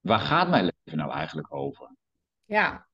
[0.00, 1.96] waar gaat mijn leven nou eigenlijk over?
[2.44, 2.86] Ja.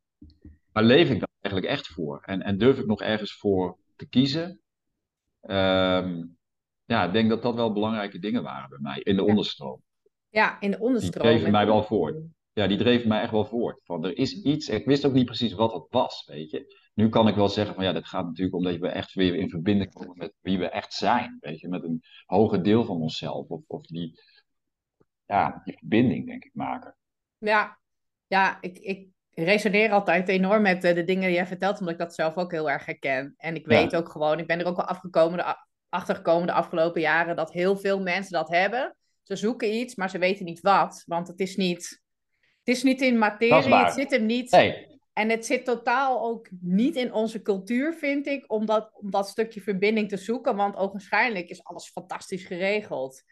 [0.73, 2.23] Waar leef ik dan eigenlijk echt voor?
[2.25, 4.61] En, en durf ik nog ergens voor te kiezen?
[5.41, 6.39] Um,
[6.91, 9.83] ja, ik denk dat dat wel belangrijke dingen waren bij mij in de onderstroom.
[10.29, 11.23] Ja, in de onderstroom.
[11.23, 12.17] Die dreven mij wel voort.
[12.53, 13.81] Ja, die dreven mij echt wel voort.
[13.85, 16.77] Van, er is iets, ik wist ook niet precies wat het was, weet je.
[16.95, 19.51] Nu kan ik wel zeggen van ja, dat gaat natuurlijk omdat we echt weer in
[19.51, 21.37] verbinding komen met wie we echt zijn.
[21.41, 23.49] Weet je, met een hoger deel van onszelf.
[23.49, 24.21] Of, of die,
[25.27, 26.97] ja, die verbinding, denk ik, maken.
[27.39, 27.79] Ja,
[28.27, 32.01] ja ik, ik resoneer altijd enorm met de, de dingen die jij vertelt, omdat ik
[32.01, 33.35] dat zelf ook heel erg herken.
[33.37, 35.45] En ik weet ook gewoon, ik ben er ook wel afgekomen de
[35.91, 38.97] achtergekomen de afgelopen jaren dat heel veel mensen dat hebben.
[39.23, 41.03] Ze zoeken iets, maar ze weten niet wat.
[41.07, 42.03] Want het is niet,
[42.59, 44.51] het is niet in materie, het zit hem niet.
[44.51, 44.89] Nee.
[45.13, 49.29] En het zit totaal ook niet in onze cultuur, vind ik, om dat, om dat
[49.29, 50.57] stukje verbinding te zoeken.
[50.57, 53.23] Want ogenschijnlijk is alles fantastisch geregeld.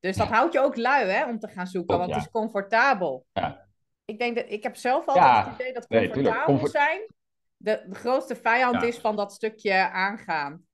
[0.00, 3.26] Dus dat houdt je ook lui hè, om te gaan zoeken, want het is comfortabel.
[3.32, 3.68] Ja.
[4.04, 7.00] Ik denk dat ik heb zelf altijd het idee dat comfortabel zijn
[7.62, 10.66] de, de, grootste vijand is van dat stukje aangaan.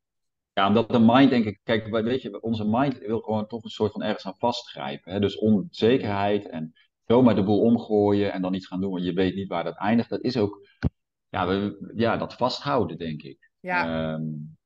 [0.59, 3.71] Ja, omdat de mind, denk ik, kijk, weet je, onze mind wil gewoon toch een
[3.71, 5.13] soort van ergens aan vastgrijpen.
[5.13, 5.21] Hè?
[5.21, 6.73] Dus onzekerheid en
[7.07, 9.77] zomaar de boel omgooien en dan iets gaan doen, want je weet niet waar dat
[9.77, 10.09] eindigt.
[10.09, 10.67] Dat is ook,
[11.29, 13.51] ja, we, ja dat vasthouden, denk ik.
[13.61, 14.13] Ja.
[14.13, 14.57] Um,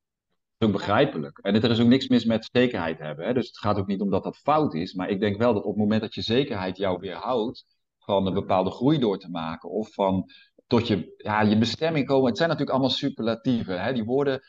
[0.59, 1.39] is ook begrijpelijk.
[1.39, 3.27] En er is ook niks mis met zekerheid hebben.
[3.27, 3.33] Hè?
[3.35, 4.95] Dus het gaat ook niet om dat dat fout is.
[4.95, 7.65] Maar ik denk wel dat op het moment dat je zekerheid jou weerhoudt
[7.99, 9.71] van een bepaalde groei door te maken.
[9.71, 10.31] Of van
[10.67, 12.29] tot je, ja, je bestemming komen.
[12.29, 13.83] Het zijn natuurlijk allemaal superlatieven.
[13.83, 13.93] Hè?
[13.93, 14.41] Die woorden,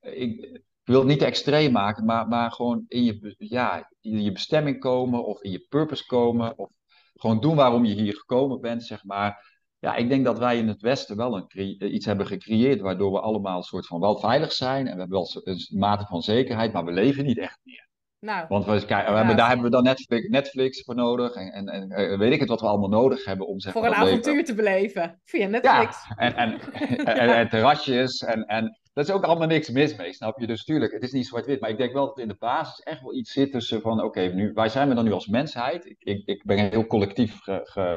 [0.00, 4.32] ik, wil het niet te extreem maken, maar, maar gewoon in je, ja, in je
[4.32, 6.58] bestemming komen of in je purpose komen.
[6.58, 6.70] Of
[7.14, 9.50] gewoon doen waarom je hier gekomen bent, zeg maar.
[9.78, 13.20] Ja, ik denk dat wij in het Westen wel een, iets hebben gecreëerd waardoor we
[13.20, 14.86] allemaal een soort van wel veilig zijn.
[14.86, 17.81] En we hebben wel een mate van zekerheid, maar we leven niet echt meer.
[18.24, 21.34] Nou, Want we, kijk, we hebben, daar hebben we dan Netflix, Netflix voor nodig.
[21.34, 23.86] En, en, en, eh, weet ik het wat we allemaal nodig hebben om zeg, Voor
[23.86, 25.20] een avontuur te beleven.
[25.24, 26.06] Via Netflix.
[26.08, 26.60] Ja, en, en,
[27.20, 28.22] en, en, terrasjes.
[28.22, 30.46] En, en dat is ook allemaal niks mis mee, snap je?
[30.46, 31.60] Dus tuurlijk, het is niet zwart-wit.
[31.60, 34.02] Maar ik denk wel dat in de basis echt wel iets zit tussen van...
[34.02, 35.86] Oké, nu waar zijn we dan nu als mensheid?
[35.86, 37.38] Ik, ik, ik ben heel collectief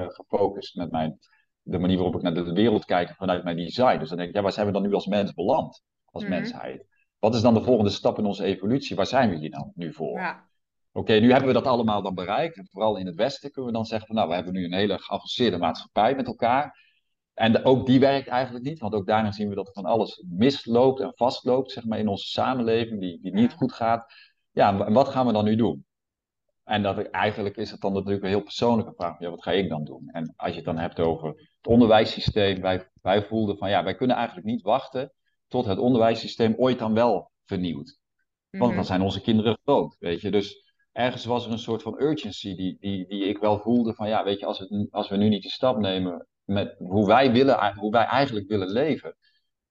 [0.08, 1.20] gefocust met mijn,
[1.62, 4.00] de manier waarop ik naar de wereld kijk vanuit mijn design.
[4.00, 5.84] Dus dan denk ik, ja, waar zijn we dan nu als mens beland?
[6.06, 6.32] Als mhm.
[6.32, 6.86] mensheid?
[7.20, 8.96] Wat is dan de volgende stap in onze evolutie?
[8.96, 10.20] Waar zijn we hier dan nu voor?
[10.20, 10.48] Ja.
[10.92, 12.58] Oké, nu hebben we dat allemaal dan bereikt.
[12.58, 14.74] En vooral in het Westen kunnen we dan zeggen van nou, we hebben nu een
[14.74, 16.84] hele geavanceerde maatschappij met elkaar.
[17.34, 21.00] En ook die werkt eigenlijk niet, want ook daarin zien we dat van alles misloopt
[21.00, 24.14] en vastloopt, zeg maar, in onze samenleving, die, die niet goed gaat.
[24.52, 25.86] Ja, en wat gaan we dan nu doen?
[26.64, 29.20] En dat, eigenlijk is het dan natuurlijk een heel persoonlijke vraag.
[29.20, 30.10] Ja, wat ga ik dan doen?
[30.12, 33.96] En als je het dan hebt over het onderwijssysteem, wij, wij voelden van ja, wij
[33.96, 35.12] kunnen eigenlijk niet wachten
[35.48, 38.00] tot het onderwijssysteem ooit dan wel vernieuwd.
[38.50, 38.84] Want dan mhm.
[38.84, 40.32] zijn onze kinderen groot, weet je.
[40.32, 44.08] Dus ergens was er een soort van urgency die, die, die ik wel voelde van
[44.08, 47.32] ja, weet je, als, het, als we nu niet die stap nemen met hoe wij,
[47.32, 49.16] willen, hoe wij eigenlijk willen leven,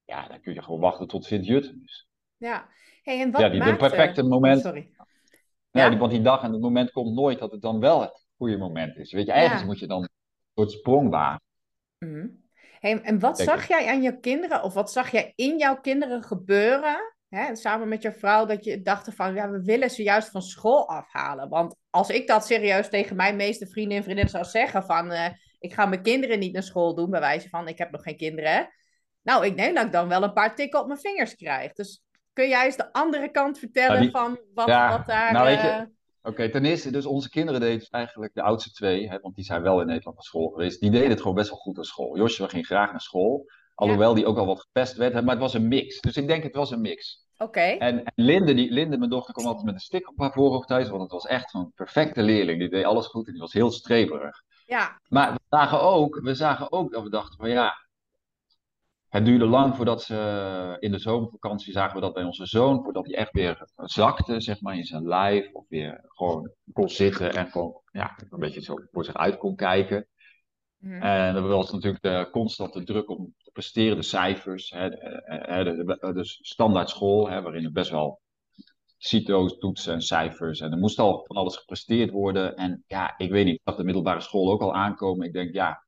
[0.05, 2.07] ja, dan kun je gewoon wachten tot Sint-Jutten is.
[2.37, 2.69] Ja,
[3.03, 3.75] hey, en wat ja, die, maakte...
[3.75, 4.61] perfecte oh, moment.
[4.61, 4.93] sorry.
[5.71, 8.25] Ja, Die, want die dag en het moment komt nooit dat het dan wel het
[8.37, 9.11] goede moment is.
[9.11, 10.09] Weet je, ergens moet je dan een
[10.53, 11.41] soort sprong wagen.
[11.99, 12.43] Mm
[12.85, 17.13] en wat zag jij aan je kinderen, of wat zag jij in jouw kinderen gebeuren,
[17.29, 20.41] hè, samen met je vrouw, dat je dacht van, ja, we willen ze juist van
[20.41, 21.49] school afhalen?
[21.49, 25.25] Want als ik dat serieus tegen mijn meeste vrienden en vriendinnen zou zeggen van, uh,
[25.59, 28.17] ik ga mijn kinderen niet naar school doen, bij wijze van, ik heb nog geen
[28.17, 28.69] kinderen.
[29.21, 31.73] Nou, ik denk dat ik dan wel een paar tikken op mijn vingers krijg.
[31.73, 35.31] Dus kun jij eens de andere kant vertellen van wat, wat daar...
[35.33, 35.89] Nou, weet je,
[36.25, 39.61] Oké, ten eerste, dus onze kinderen deden eigenlijk, de oudste twee, hè, want die zijn
[39.61, 42.17] wel in Nederland naar school geweest, die deden het gewoon best wel goed aan school.
[42.17, 45.53] Josje ging graag naar school, alhoewel die ook al wat gepest werd, maar het was
[45.53, 45.99] een mix.
[45.99, 47.25] Dus ik denk het was een mix.
[47.37, 47.59] Oké.
[47.59, 50.67] En, en, Linde, die, Linde, mijn dochter, kwam altijd met een stick op haar voorhoofd
[50.67, 52.59] thuis, want het was echt een perfecte leerling.
[52.59, 54.41] Die deed alles goed en die was heel streberig.
[54.65, 54.99] Ja.
[55.07, 57.84] Maar we zagen ook, we zagen ook dat we dachten van ja,
[59.15, 63.05] het duurde lang voordat ze in de zomervakantie zagen we dat bij onze zoon, voordat
[63.05, 65.53] hij echt weer zakte, zeg maar, in zijn lijf.
[65.53, 69.55] Of weer gewoon kon zitten en gewoon ja, een beetje zo voor zich uit kon
[69.55, 70.07] kijken.
[70.77, 71.01] Mhm.
[71.01, 76.13] En er was natuurlijk de constante druk om te presteren, de cijfers, hè, de, de,
[76.13, 78.21] de, standaard school, hè, waarin het best wel
[78.97, 80.59] CITO's, toetsen en cijfers.
[80.59, 82.55] En er moest al van alles gepresteerd worden.
[82.55, 85.27] En ja, ik weet niet, ik zag de middelbare school ook al aankomen.
[85.27, 85.84] Ik denk, ja,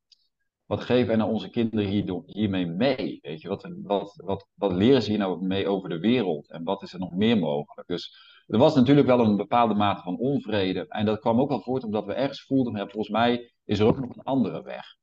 [0.67, 3.19] wat geven wij nou onze kinderen hier, hiermee mee?
[3.21, 6.51] Weet je, wat, wat, wat, wat leren ze hier nou mee over de wereld?
[6.51, 7.88] En wat is er nog meer mogelijk?
[7.88, 10.86] Dus er was natuurlijk wel een bepaalde mate van onvrede.
[10.88, 13.86] En dat kwam ook wel voort omdat we ergens voelden, ja, volgens mij is er
[13.86, 14.95] ook nog een andere weg.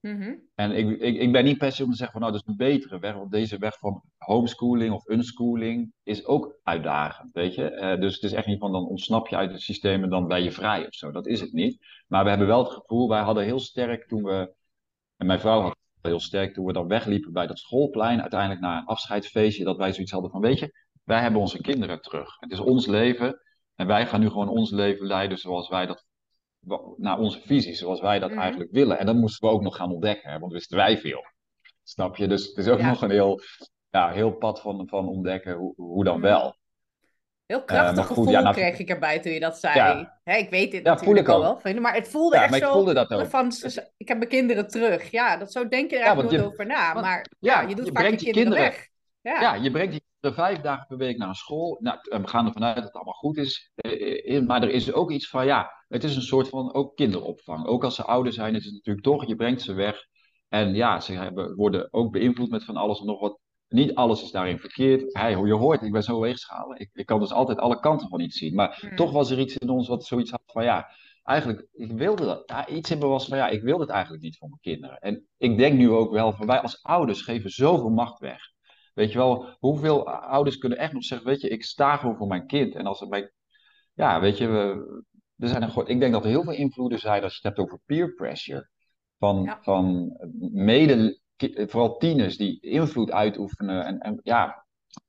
[0.00, 0.34] Mhm.
[0.54, 2.48] En ik, ik, ik ben niet per se om te zeggen van nou, dat is
[2.48, 3.14] een betere weg.
[3.14, 7.72] Want deze weg van homeschooling of unschooling is ook uitdagend, weet je.
[7.72, 10.26] Uh, dus het is echt niet van dan ontsnap je uit het systeem en dan
[10.26, 11.10] ben je vrij of zo.
[11.10, 11.86] Dat is het niet.
[12.06, 14.56] Maar we hebben wel het gevoel, wij hadden heel sterk toen we
[15.18, 18.78] en mijn vrouw had heel sterk toen we dan wegliepen bij dat schoolplein, uiteindelijk naar
[18.78, 20.72] een afscheidsfeestje, dat wij zoiets hadden van, weet je,
[21.04, 22.36] wij hebben onze kinderen terug.
[22.38, 23.40] Het is ons leven
[23.74, 26.04] en wij gaan nu gewoon ons leven leiden zoals wij dat,
[26.96, 28.38] naar onze visie, zoals wij dat mhm.
[28.38, 28.98] eigenlijk willen.
[28.98, 31.24] En dat moesten we ook nog gaan ontdekken, hè, want wisten wij veel.
[31.82, 32.28] Snap je?
[32.28, 33.40] Dus het is ook nog een heel,
[33.90, 36.26] ja, heel pad van, van ontdekken hoe, hoe dan mhm.
[36.26, 36.56] wel.
[37.48, 40.08] Heel krachtig uh, gevoel ja, nou, kreeg ik erbij toen je dat zei.
[40.24, 42.84] ik weet dit natuurlijk al wel, maar het voelde echt zo
[43.24, 43.52] van,
[43.96, 45.10] ik heb mijn kinderen terug.
[45.10, 46.94] Ja, dat zo denk je er eigenlijk nooit over na.
[46.94, 48.88] maar ja, je doet je vaak je kinderen, kinderen weg.
[49.20, 49.54] Ja.
[49.54, 51.78] je brengt je kinderen vijf dagen per week naar school.
[51.80, 53.70] Nou, we gaan ervan uit dat het allemaal goed is.
[53.74, 56.96] Eh, eh, maar er is ook iets van, ja, het is een soort van ook
[56.96, 57.66] kinderopvang.
[57.66, 60.06] Ook als ze ouder zijn, is het natuurlijk toch, je brengt ze weg.
[60.48, 63.38] En ja, ze hebben, worden ook beïnvloed met van alles en nog wat.
[63.68, 65.16] Niet alles is daarin verkeerd.
[65.16, 66.78] Hey, je hoort, ik ben zo weegschalen.
[66.78, 68.54] Ik, ik kan dus altijd alle kanten van iets zien.
[68.54, 68.96] Maar hmm.
[68.96, 70.90] toch was er iets in ons wat zoiets had van ja,
[71.22, 72.42] eigenlijk, ik wilde dat.
[72.46, 74.98] Ja, iets in me was van ja, ik wil het eigenlijk niet voor mijn kinderen.
[74.98, 78.40] En ik denk nu ook wel van wij als ouders geven zoveel macht weg.
[78.94, 82.26] Weet je wel, hoeveel ouders kunnen echt nog zeggen, weet je, ik sta gewoon voor
[82.26, 82.74] mijn kind.
[82.74, 83.32] En als het bij,
[83.94, 85.04] ja, weet je, we,
[85.36, 87.68] er zijn er, ik denk dat er heel veel invloeden zijn als je het hebt
[87.68, 88.68] over peer pressure.
[89.18, 90.16] Van, van
[90.52, 91.20] mede,
[91.54, 93.84] vooral tieners die invloed uitoefenen.
[93.84, 94.66] En, en ja,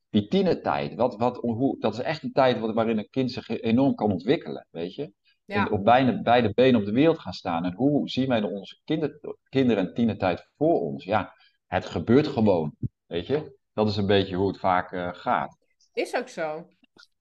[0.10, 3.96] die tienertijd, wat, wat, hoe, dat is echt een tijd waarin een kind zich enorm
[3.96, 5.14] kan ontwikkelen, weet je.
[5.46, 7.66] En op beide, beide benen op de wereld gaan staan.
[7.66, 11.04] En hoe zien wij onze kinder, kinderen en tienertijd voor ons?
[11.04, 11.34] Ja,
[11.68, 13.58] het gebeurt gewoon, weet je.
[13.74, 15.58] Dat is een beetje hoe het vaak uh, gaat.
[15.94, 16.68] Is ook zo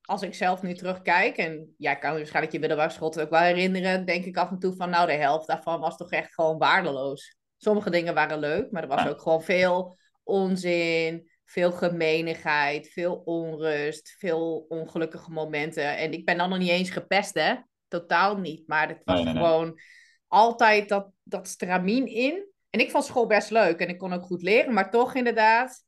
[0.09, 4.05] als ik zelf nu terugkijk, en jij kan waarschijnlijk je middelbare school ook wel herinneren,
[4.05, 7.37] denk ik af en toe van, nou, de helft daarvan was toch echt gewoon waardeloos.
[7.61, 14.15] Sommige dingen waren leuk, maar er was ook gewoon veel onzin, veel gemeenigheid, veel onrust,
[14.17, 15.97] veel ongelukkige momenten.
[15.97, 17.55] En ik ben dan nog niet eens gepest, hè?
[17.87, 18.67] Totaal niet.
[18.67, 19.79] Maar het was gewoon
[20.27, 22.47] altijd dat, dat stramien in.
[22.69, 25.83] En ik vond school best leuk en ik kon ook goed leren, maar toch inderdaad,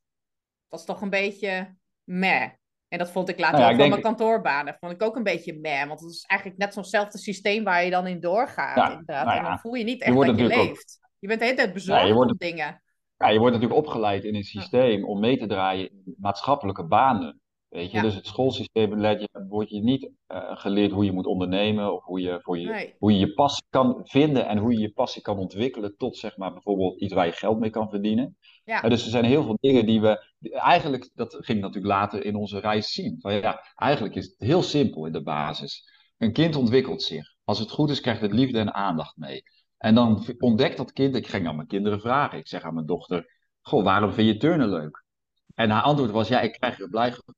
[0.68, 2.50] was toch een beetje meh.
[2.88, 4.78] En dat vond ik later nou ook van mijn kantoorbanen.
[4.80, 5.88] Vond ik ook een beetje meh.
[5.88, 8.78] Want het is eigenlijk net zo'nzelfde systeem waar je dan in doorgaat.
[8.78, 9.26] Ja, inderdaad.
[9.26, 11.00] Nou en dan voel je niet echt je dat je leeft.
[11.22, 12.82] Je bent de hele tijd bezorgd ja, wordt, dingen.
[13.18, 17.42] Ja, je wordt natuurlijk opgeleid in een systeem om mee te draaien in maatschappelijke banen.
[17.68, 21.94] Weet je, dus het schoolsysteem je, wordt je niet uh, geleerd hoe je moet ondernemen
[21.94, 24.92] of hoe je, voor je, hoe je je passie kan vinden en hoe je je
[24.92, 28.38] passie kan ontwikkelen tot zeg maar bijvoorbeeld iets waar je geld mee kan verdienen.
[28.64, 28.84] Ja.
[28.84, 32.36] Uh, dus er zijn heel veel dingen die we, eigenlijk, dat ging natuurlijk later in
[32.36, 33.18] onze reis zien.
[33.20, 35.90] Van, ja, eigenlijk is het heel simpel in de basis.
[36.18, 37.36] Een kind ontwikkelt zich.
[37.44, 39.44] Als het goed is, krijgt het liefde en aandacht mee.
[39.82, 42.38] En dan ontdekt dat kind, ik ging aan mijn kinderen vragen.
[42.38, 45.04] Ik zeg aan mijn dochter, goh, waarom vind je turnen leuk?
[45.56, 47.36] En haar antwoord was, ja, ik krijg er blij gevoel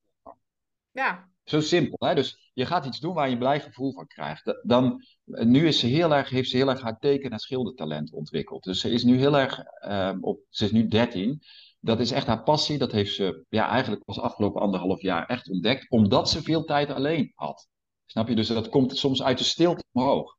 [0.93, 1.31] ja.
[1.43, 2.15] Zo simpel, hè?
[2.15, 4.59] Dus je gaat iets doen waar je een blij gevoel van krijgt.
[4.63, 8.63] Dan, nu is ze heel erg, heeft ze heel erg haar teken- en schildertalent ontwikkeld.
[8.63, 11.41] Dus ze is nu heel erg, uh, op, ze is nu 13.
[11.79, 12.77] Dat is echt haar passie.
[12.77, 15.89] Dat heeft ze ja, eigenlijk pas afgelopen anderhalf jaar echt ontdekt.
[15.89, 17.67] Omdat ze veel tijd alleen had.
[18.05, 18.35] Snap je?
[18.35, 20.37] Dus dat komt soms uit de stilte omhoog.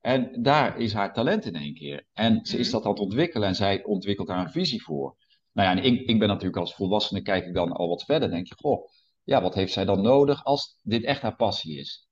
[0.00, 2.06] En daar is haar talent in één keer.
[2.12, 2.76] En ze is mhm.
[2.76, 5.16] dat aan het ontwikkelen en zij ontwikkelt daar een visie voor.
[5.52, 8.30] Nou ja, en ik, ik ben natuurlijk als volwassene, kijk ik dan al wat verder.
[8.30, 8.88] denk je, goh,
[9.24, 12.08] ja, wat heeft zij dan nodig als dit echt haar passie is?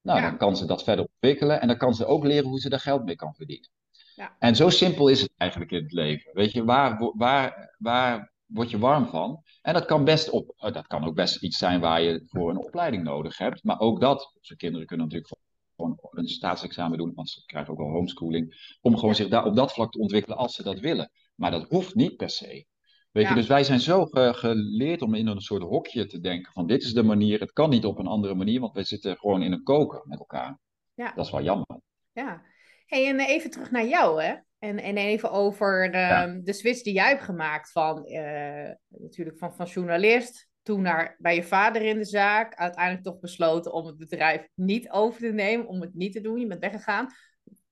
[0.00, 2.68] Nou, dan kan ze dat verder ontwikkelen en dan kan ze ook leren hoe ze
[2.68, 3.70] daar geld mee kan verdienen.
[4.14, 4.36] Ja.
[4.38, 6.30] En zo simpel is het eigenlijk in het leven.
[6.34, 9.42] Weet je, waar, waar, waar word je warm van?
[9.62, 12.50] En dat kan, best op, oh, dat kan ook best iets zijn waar je voor
[12.50, 13.64] een opleiding nodig hebt.
[13.64, 15.34] Maar ook dat, onze kinderen kunnen natuurlijk
[15.82, 18.76] gewoon een staatsexamen doen, want ze krijgen ook wel homeschooling.
[18.80, 21.10] Om gewoon zich daar op dat vlak te ontwikkelen als ze dat willen.
[21.34, 22.66] Maar dat hoeft niet per se.
[23.10, 26.66] Weet je, dus wij zijn zo geleerd om in een soort hokje te denken van
[26.66, 29.42] dit is de manier, het kan niet op een andere manier, want wij zitten gewoon
[29.42, 30.58] in een koker met elkaar.
[30.94, 31.12] Ja.
[31.14, 31.80] Dat is wel jammer.
[32.12, 32.42] Ja.
[32.86, 34.34] Hey, en even terug naar jou, hè?
[34.58, 39.54] En, en even over de, de switch die jij hebt gemaakt van uh, natuurlijk van,
[39.54, 43.98] van journalist, toen naar, bij je vader in de zaak, uiteindelijk toch besloten om het
[43.98, 46.40] bedrijf niet over te nemen, om het niet te doen.
[46.40, 47.06] Je bent weggegaan.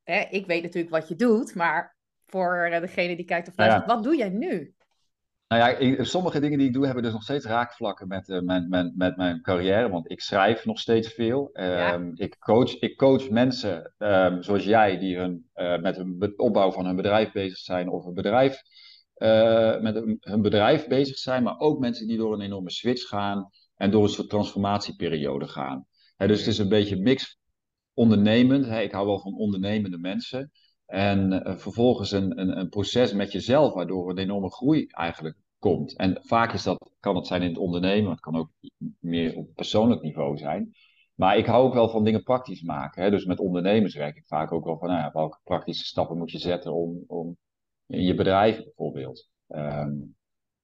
[0.05, 4.03] Hè, ik weet natuurlijk wat je doet, maar voor degene die kijkt of luistert, wat
[4.03, 4.75] doe jij nu?
[5.49, 8.69] Nou ja, sommige dingen die ik doe hebben dus nog steeds raakvlakken met, uh, mijn,
[8.69, 9.89] mijn, met mijn carrière.
[9.89, 11.51] Want ik schrijf nog steeds veel.
[11.53, 16.73] Um, ik, coach, ik coach mensen um, zoals jij die hun, uh, met de opbouw
[16.73, 17.89] van hun bedrijf bezig zijn.
[17.89, 18.63] Of een bedrijf,
[19.21, 21.43] uh, met hun bedrijf bezig zijn.
[21.43, 23.51] Maar ook mensen die door een enorme switch gaan.
[23.75, 25.87] En door een soort transformatieperiode gaan.
[26.17, 27.39] dus het is een beetje mix
[27.95, 28.67] ondernemend.
[28.67, 30.51] ik hou wel van ondernemende mensen.
[30.87, 35.97] En uh, vervolgens een, een, een, proces met jezelf, waardoor een enorme groei eigenlijk komt.
[35.97, 38.51] En vaak is dat, kan het zijn in het ondernemen, het kan ook
[38.99, 40.73] meer op persoonlijk niveau zijn.
[41.15, 43.11] Maar ik hou ook wel van dingen praktisch maken.
[43.11, 46.39] Dus met ondernemers werk ik vaak ook wel van nou welke praktische stappen moet je
[46.39, 47.37] zetten om, om
[47.91, 49.29] in je bedrijf bijvoorbeeld.
[49.49, 50.15] Um,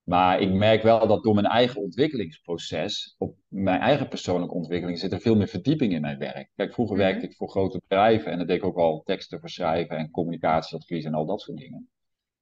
[0.06, 5.12] maar ik merk wel dat door mijn eigen ontwikkelingsproces, op mijn eigen persoonlijke ontwikkeling, zit
[5.12, 6.50] er veel meer verdieping in mijn werk.
[6.54, 7.04] Kijk, vroeger mhm.
[7.04, 10.10] werkte ik voor grote bedrijven en dan deed ik ook al teksten voor schrijven en
[10.10, 11.88] communicatieadvies en al dat soort dingen.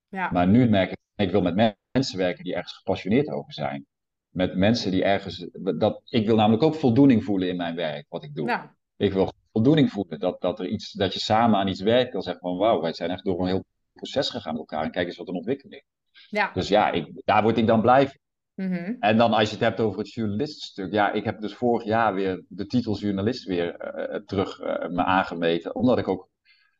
[0.08, 0.30] Ja.
[0.30, 3.86] Maar nu merk ik, ik wil met mensen werken die ergens gepassioneerd over zijn.
[4.28, 8.24] Met mensen die ergens, dat, ik wil namelijk ook voldoening voelen in mijn werk, wat
[8.24, 8.48] ik doe.
[8.48, 8.74] Ja.
[8.96, 12.22] Ik wil voldoening voelen, dat, dat, er iets, dat je samen aan iets werkt, dan
[12.22, 13.64] zeg van wauw, wij zijn echt door een heel
[14.10, 15.84] proces gegaan met elkaar en kijk eens wat een ontwikkeling.
[16.28, 16.50] Ja.
[16.52, 18.18] Dus ja, ik, daar word ik dan blij van.
[18.54, 18.94] Mhm.
[19.00, 20.92] En dan als je het hebt over het journalistenstuk.
[20.92, 25.04] Ja, ik heb dus vorig jaar weer de titel journalist weer uh, terug uh, me
[25.04, 25.74] aangemeten.
[25.74, 26.28] Omdat ik ook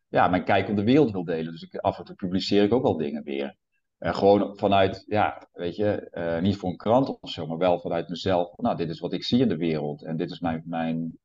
[0.08, 1.52] ja, mijn kijk op de wereld wil delen.
[1.52, 3.56] Dus ik, af en toe publiceer ik ook al dingen weer.
[3.98, 7.80] En gewoon vanuit, ja, weet je, uh, niet voor een krant of zo, maar wel
[7.80, 8.56] vanuit mezelf.
[8.56, 11.18] Nou, dit is wat ik zie in de wereld en dit is mijn, mijn,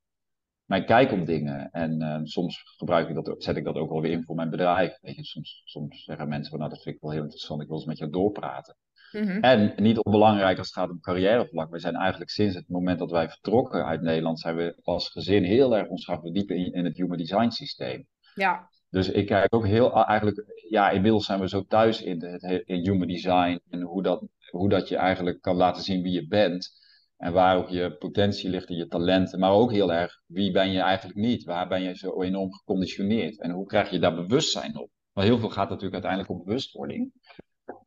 [0.69, 1.71] mijn kijk op dingen.
[1.71, 4.49] En uh, soms gebruik ik dat, zet ik dat ook wel weer in voor mijn
[4.49, 4.97] bedrijf.
[5.01, 7.67] Weet je, soms, soms zeggen mensen van, nou, dat vind ik wel heel interessant, ik
[7.67, 8.75] wil eens met jou doorpraten.
[9.11, 11.71] Mm En niet onbelangrijk als het gaat om carrièrevlak.
[11.71, 15.43] We zijn eigenlijk sinds het moment dat wij vertrokken uit Nederland, zijn we als gezin
[15.43, 18.07] heel erg ons gaan verdiepen in, in het human design systeem.
[18.35, 18.69] Ja.
[18.89, 22.89] Dus ik kijk ook heel eigenlijk, ja, inmiddels zijn we zo thuis in, het, in
[22.89, 26.71] human design en hoe dat, hoe dat je eigenlijk kan laten zien wie je bent.
[27.19, 30.71] En waar ook je potentie ligt en je talenten, maar ook heel erg wie ben
[30.71, 31.43] je eigenlijk niet?
[31.43, 33.39] Waar ben je zo enorm geconditioneerd?
[33.39, 34.89] En hoe krijg je daar bewustzijn op?
[35.13, 37.11] Want heel veel gaat natuurlijk uiteindelijk om bewustwording.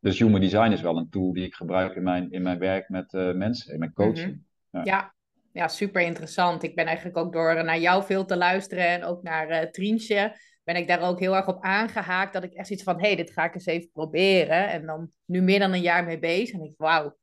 [0.01, 2.89] Dus human design is wel een tool die ik gebruik in mijn, in mijn werk
[2.89, 4.43] met uh, mensen, in mijn coaching.
[4.71, 4.85] Mhm.
[4.85, 4.93] ja.
[4.95, 5.15] ja.
[5.53, 6.63] Ja, super interessant.
[6.63, 10.37] Ik ben eigenlijk ook door naar jou veel te luisteren en ook naar uh, Trientje
[10.65, 12.33] ben ik daar ook heel erg op aangehaakt.
[12.33, 14.69] Dat ik echt iets van, hé, hey, dit ga ik eens even proberen.
[14.69, 16.55] En dan nu meer dan een jaar mee bezig.
[16.55, 17.17] En ik, wauw,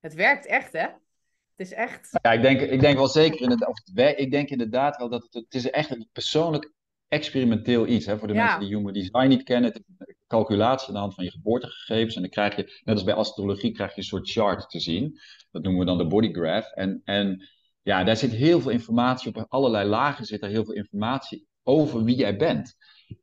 [0.00, 0.86] het werkt echt, hè?
[1.56, 2.18] Het is echt...
[2.22, 3.78] Ja, ik denk, ik denk wel zeker, inderdaad, of
[4.16, 6.72] ik denk inderdaad wel dat het, het is echt een persoonlijk
[7.08, 8.06] experimenteel iets.
[8.06, 8.18] Hè?
[8.18, 11.14] Voor de mensen die human design niet kennen, het is een calculatie aan de hand
[11.14, 12.14] van je geboortegegevens.
[12.14, 15.20] En dan krijg je, net als bij astrologie, krijg je een soort chart te zien.
[15.50, 16.72] Dat noemen we dan de body graph.
[16.74, 17.48] En, en
[17.82, 19.46] ja, daar zit heel veel informatie op.
[19.48, 22.76] allerlei lagen zit er heel veel informatie over wie jij bent.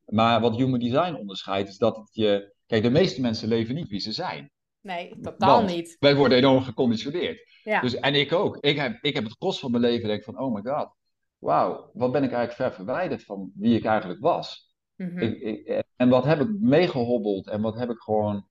[0.06, 2.52] Maar wat human design onderscheidt, is dat het je.
[2.66, 4.52] Kijk, de meeste mensen leven niet wie ze zijn.
[4.84, 5.96] Nee, totaal niet.
[6.00, 7.48] Wij worden enorm geconditioneerd.
[7.64, 7.82] Ja.
[7.82, 8.58] Dus, en ik ook.
[8.58, 10.90] Ik heb, ik heb het kost van mijn leven denk van, oh my god.
[11.38, 14.72] Wauw, wat ben ik eigenlijk ver verwijderd van wie ik eigenlijk was.
[14.96, 15.20] Mhm.
[15.20, 18.48] ik, ik, en wat heb ik meegehobbeld en wat heb ik gewoon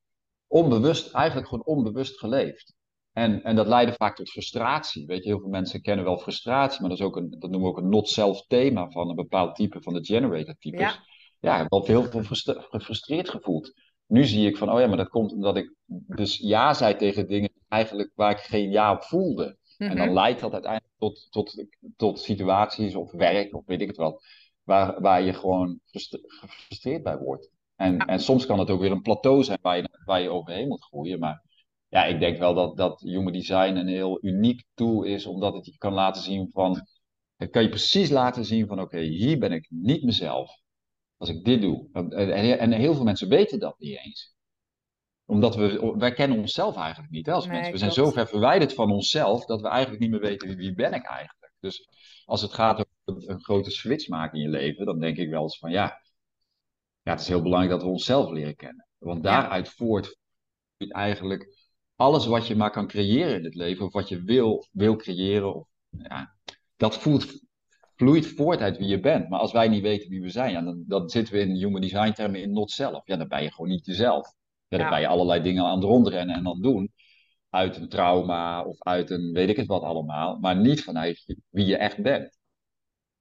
[0.46, 2.74] onbewust, eigenlijk gewoon onbewust geleefd.
[3.12, 5.06] En, en dat leidde vaak tot frustratie.
[5.06, 7.60] Weet je, heel veel mensen kennen wel frustratie, maar dat, is ook een, dat noemen
[7.60, 10.80] we ook een not-self thema van een bepaald type van de generator types.
[10.80, 11.04] Ja,
[11.40, 12.22] ja ik heb heel veel
[12.68, 13.72] gefrustreerd gevoeld.
[14.12, 15.74] Nu zie ik van, oh ja, maar dat komt omdat ik
[16.06, 19.56] dus ja zei tegen dingen eigenlijk waar ik geen ja op voelde.
[19.78, 20.14] En dan mhm.
[20.14, 21.64] leidt dat uiteindelijk tot, tot,
[21.96, 24.24] tot situaties of werk of weet ik het wat,
[24.62, 27.50] waar, waar je gewoon gefrustreerd bij wordt.
[27.76, 30.68] En, en soms kan het ook weer een plateau zijn waar je, waar je overheen
[30.68, 31.42] moet groeien, maar
[31.88, 35.66] ja, ik denk wel dat, dat Human Design een heel uniek tool is, omdat het
[35.66, 36.86] je kan laten zien van,
[37.36, 40.61] het kan je precies laten zien van, oké, hier ben ik niet mezelf.
[41.22, 41.88] Als ik dit doe.
[41.92, 44.34] En, heel veel mensen weten dat niet eens.
[45.24, 47.72] Omdat we, wij kennen onszelf eigenlijk niet als mensen.
[47.72, 50.74] We zijn zo ver verwijderd van onszelf, dat we eigenlijk niet meer weten wie, wie
[50.74, 51.52] ben ik eigenlijk.
[51.60, 51.88] Dus
[52.24, 55.42] als het gaat over een grote switch maken in je leven, dan denk ik wel
[55.42, 56.02] eens van, ja,
[57.02, 58.86] ja het is heel belangrijk dat we onszelf leren kennen.
[58.98, 60.18] Want daaruit voort
[60.76, 64.96] eigenlijk alles wat je maar kan creëren in het leven, of wat je wil, wil
[64.96, 66.34] creëren, of, ja,
[66.76, 67.40] dat voelt,
[68.02, 69.28] vloeit voort uit wie je bent.
[69.28, 71.80] Maar als wij niet weten wie we zijn, ja, dan, dan zitten we in human
[71.80, 73.06] design termen in not zelf.
[73.06, 74.34] Ja, dan ben je gewoon niet jezelf.
[74.68, 76.92] Ja, dan ben je allerlei dingen aan het rondrennen en dan doen.
[77.50, 80.38] Uit een trauma of uit een weet ik het wat allemaal.
[80.40, 82.38] Maar niet vanuit wie je echt bent.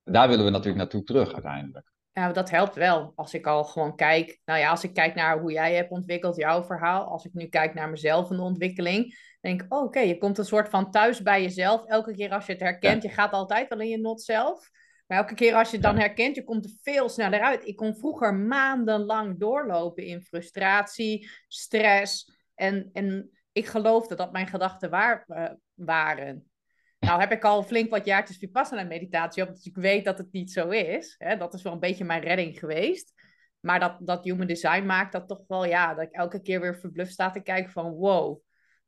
[0.03, 1.91] Daar willen we natuurlijk naartoe terug uiteindelijk.
[2.13, 3.11] Ja, dat helpt wel.
[3.15, 6.35] Als ik al gewoon kijk, nou ja, als ik kijk naar hoe jij hebt ontwikkeld,
[6.35, 7.03] jouw verhaal.
[7.03, 10.45] Als ik nu kijk naar mezelf en de ontwikkeling, denk oh, oké, je komt een
[10.45, 11.86] soort van thuis bij jezelf.
[11.86, 14.69] Elke keer als je het herkent, je gaat altijd wel in je not zelf.
[15.08, 17.67] Maar elke keer als je het dan herkent, je komt er veel sneller uit.
[17.67, 22.39] Ik kon vroeger maandenlang doorlopen in frustratie, stress.
[22.56, 26.51] En, en ik geloofde dat mijn gedachten waar uh, waren.
[26.99, 30.32] Nou heb ik al flink wat jaartjes Vipassana meditatie op, dus ik weet dat het
[30.32, 31.15] niet zo is.
[31.17, 31.38] Hè?
[31.38, 33.13] Dat is wel een beetje mijn redding geweest.
[33.60, 36.80] Maar dat, dat human design maakt dat toch wel, ja, dat ik elke keer weer
[36.80, 38.41] verbluft sta te kijken van wow.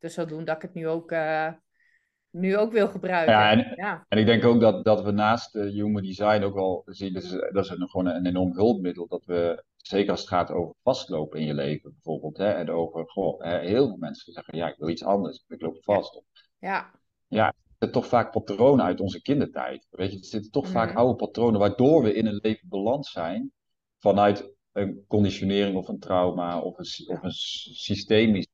[0.04, 1.52] Dus zodoende dat ik het nu ook, uh,
[2.30, 3.34] nu ook wil gebruiken.
[3.34, 4.06] Ja en, ja.
[4.10, 7.24] en ik denk ook dat, dat we naast uh, human design ook wel zien, dat
[7.24, 10.76] is, dat is een, gewoon een enorm hulpmiddel, dat we, zeker als het gaat over
[10.82, 14.68] vastlopen in je leven bijvoorbeeld, hè, en over, goh, hè, heel veel mensen zeggen, ja,
[14.68, 16.22] ik wil iets anders, ik loop vast.
[16.60, 16.92] Ja.
[17.28, 17.54] Ja,
[17.92, 19.88] toch vaak patronen uit onze kindertijd.
[19.90, 20.98] Weet je, er zitten toch vaak mhm.
[20.98, 23.52] oude patronen waardoor we in een leven beland zijn
[24.00, 27.34] vanuit een conditionering of een trauma of een, of een
[27.74, 28.48] systemisch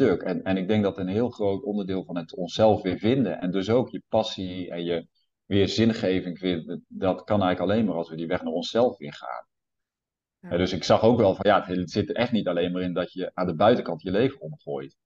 [0.00, 0.22] stuk.
[0.22, 3.50] En, en ik denk dat een heel groot onderdeel van het onszelf weer vinden en
[3.50, 5.06] dus ook je passie en je
[5.46, 9.12] weer zingeving vinden, dat kan eigenlijk alleen maar als we die weg naar onszelf weer
[9.12, 9.46] gaan.
[10.50, 10.56] Ja.
[10.56, 12.92] dus ik zag ook wel van ja, het zit er echt niet alleen maar in
[12.92, 14.96] dat je aan de buitenkant je leven omgooit.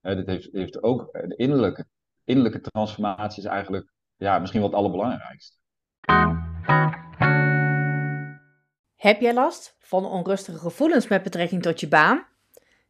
[0.00, 1.86] Het heeft, heeft ook de innerlijke
[2.24, 5.56] innerlijke transformatie is eigenlijk ja, misschien wel het allerbelangrijkste.
[8.96, 12.31] Heb jij last van onrustige gevoelens met betrekking tot je baan?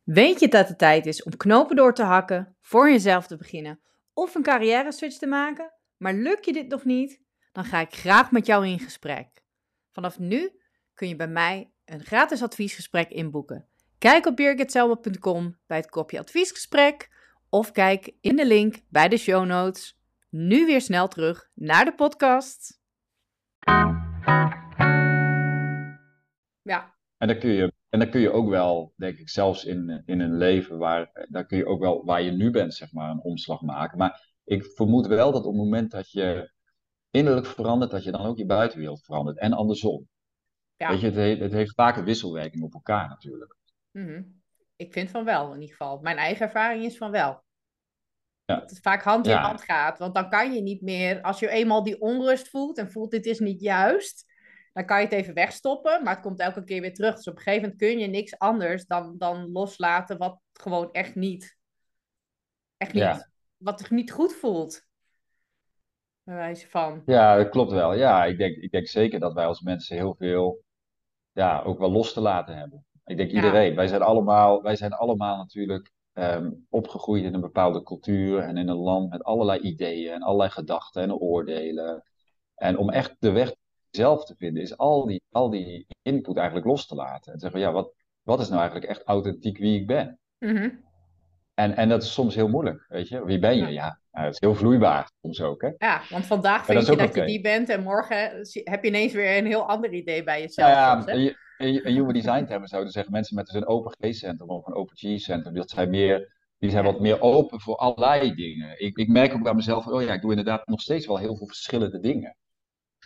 [0.03, 3.81] Weet je dat het tijd is om knopen door te hakken, voor jezelf te beginnen
[4.13, 5.73] of een carrière switch te maken?
[5.97, 7.21] Maar lukt je dit nog niet?
[7.53, 9.43] Dan ga ik graag met jou in gesprek.
[9.91, 10.61] Vanaf nu
[10.95, 13.69] kun je bij mij een gratis adviesgesprek inboeken.
[13.99, 17.11] Kijk op birgitselma.com bij het kopje adviesgesprek
[17.49, 19.99] of kijk in de link bij de show notes.
[20.29, 22.81] Nu weer snel terug naar de podcast.
[26.63, 26.95] Ja.
[27.19, 30.21] En dan kun je, en dan kun je ook wel, denk ik, zelfs in, in
[30.21, 33.23] een leven waar, daar kun je ook wel, waar je nu bent, zeg maar, een
[33.23, 33.99] omslag maken.
[33.99, 36.53] Maar ik vermoed wel dat op het moment dat je
[37.11, 39.39] innerlijk verandert, dat je dan ook je buitenwereld verandert.
[39.39, 40.09] En andersom.
[40.77, 40.89] Ja.
[40.89, 43.57] Weet je, het heeft, het heeft vaak een wisselwerking op elkaar natuurlijk.
[43.91, 44.23] Mhm.
[44.77, 45.99] Ik vind van wel, in ieder geval.
[46.01, 47.45] Mijn eigen ervaring is van wel.
[48.45, 48.59] Ja.
[48.59, 49.99] Dat het vaak hand in hand gaat.
[49.99, 53.27] Want dan kan je niet meer, als je eenmaal die onrust voelt en voelt dit
[53.27, 54.32] is niet juist,
[54.73, 57.15] dan kan je het even wegstoppen, maar het komt elke keer weer terug.
[57.15, 61.15] Dus op een gegeven moment kun je niks anders dan, dan loslaten wat gewoon echt
[61.15, 61.57] niet,
[62.77, 64.87] echt niet, wat zich niet goed voelt.
[66.23, 67.03] Bij wijze van.
[67.07, 67.95] Ja, dat klopt wel.
[67.95, 70.63] Ja, ik denk, ik denk zeker dat wij als mensen heel veel,
[71.33, 72.87] ja, ook wel los te laten hebben.
[73.05, 73.75] Ik denk iedereen.
[73.75, 78.69] Wij, zijn allemaal, wij zijn allemaal natuurlijk ehm, opgegroeid in een bepaalde cultuur en in
[78.69, 82.03] een land met allerlei ideeën en allerlei gedachten en oordelen.
[82.55, 83.55] En om echt de weg
[83.97, 87.33] zelf te vinden, is al die, al die input eigenlijk los te laten.
[87.33, 90.19] En zeggen, ja, wat, wat is nou eigenlijk echt authentiek wie ik ben?
[90.39, 90.71] Mhm.
[91.55, 93.25] en, en dat is soms heel moeilijk, weet je.
[93.25, 93.67] Wie ben je?
[93.67, 95.71] Ja, ja dat is heel vloeibaar soms ook, hè.
[95.79, 98.17] Ja, want vandaag vind je dat je die bent en morgen
[98.65, 100.69] heb je ineens weer een heel ander idee bij jezelf.
[100.69, 104.67] Ja, ja in human design termen zouden zeggen mensen met dus een open G-centrum of
[104.67, 108.81] een open G-centrum, dat zijn meer die zijn wat meer open voor allerlei dingen.
[108.81, 111.37] Ik, ik merk ook bij mezelf, oh ja, ik doe inderdaad nog steeds wel heel
[111.37, 112.37] veel verschillende dingen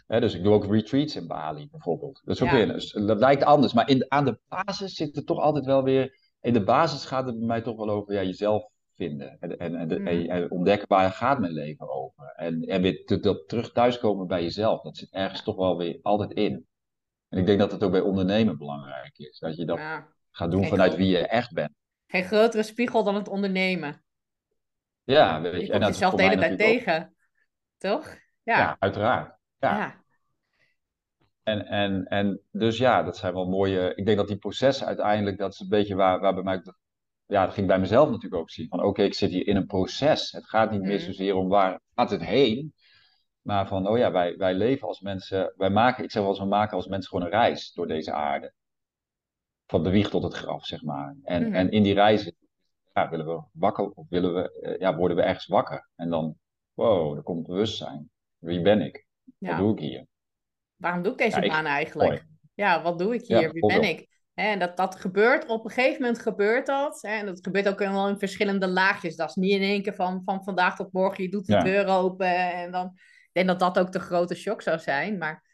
[0.06, 2.22] dus ik doe ook retreats in Bali bijvoorbeeld.
[2.24, 5.24] Dat, is ook weer, dus dat lijkt anders, maar in, aan de basis zit er
[5.24, 6.18] toch altijd wel weer.
[6.40, 9.36] In de basis gaat het bij mij toch wel over ja, jezelf vinden.
[9.40, 10.06] En, en, en, mm.
[10.06, 12.32] en, ontdekken waar gaat mijn leven over.
[12.36, 14.82] En, en weer te, terug thuiskomen bij jezelf.
[14.82, 16.66] Dat zit ergens toch wel weer altijd in.
[17.28, 19.38] En ik denk dat het ook bij ondernemen belangrijk is.
[19.38, 19.80] Dat je dat
[20.30, 21.70] gaat doen vanuit wie je echt bent.
[22.06, 24.04] Geen grotere spiegel dan het ondernemen.
[25.04, 25.66] Ja, weet je.
[25.66, 27.16] je en dat jezelf de hele tijd tegen.
[27.78, 28.16] Toch?
[28.42, 28.58] Ja.
[28.58, 29.35] ja, uiteraard.
[29.58, 30.04] Ja.
[31.42, 33.94] En, en, en dus ja, dat zijn wel mooie.
[33.94, 36.62] Ik denk dat die processen uiteindelijk, dat is een beetje waar, waar bij mij.
[37.26, 38.68] Ja, dat ging bij mezelf natuurlijk ook zien.
[38.68, 40.30] Van oké, ik zit hier in een proces.
[40.30, 41.04] Het gaat niet meer mhm.
[41.04, 42.74] zozeer om waar gaat het heen.
[43.42, 45.52] Maar van, oh ja, wij, wij leven als mensen.
[45.56, 48.12] Wij maken, ik zeg wel eens, we maken als mensen gewoon een reis door deze
[48.12, 48.52] aarde.
[49.66, 51.16] Van de wieg tot het graf, zeg maar.
[51.22, 51.54] En, mhm.
[51.54, 52.32] en in die reis
[52.92, 55.88] ja, willen we wakker, of willen we, eh, ja, worden we ergens wakker.
[55.96, 56.36] En dan,
[56.74, 58.10] wow, er komt bewustzijn.
[58.38, 59.05] Wie ben ik?
[59.38, 60.06] Wat doe ik hier?
[60.76, 62.24] Waarom doe ik deze baan eigenlijk?
[62.54, 63.52] Ja, wat doe ik hier?
[63.52, 64.08] Wie ben ik?
[64.34, 66.98] En dat, dat gebeurt, op een gegeven moment gebeurt dat.
[67.02, 69.16] Hè, en dat gebeurt ook wel in verschillende laagjes.
[69.16, 71.86] Dat is niet in één keer van, van vandaag tot morgen, je doet de deur
[71.86, 72.52] open.
[72.52, 75.18] En dan, ik denk dat dat ook de grote shock zou zijn.
[75.18, 75.44] Maar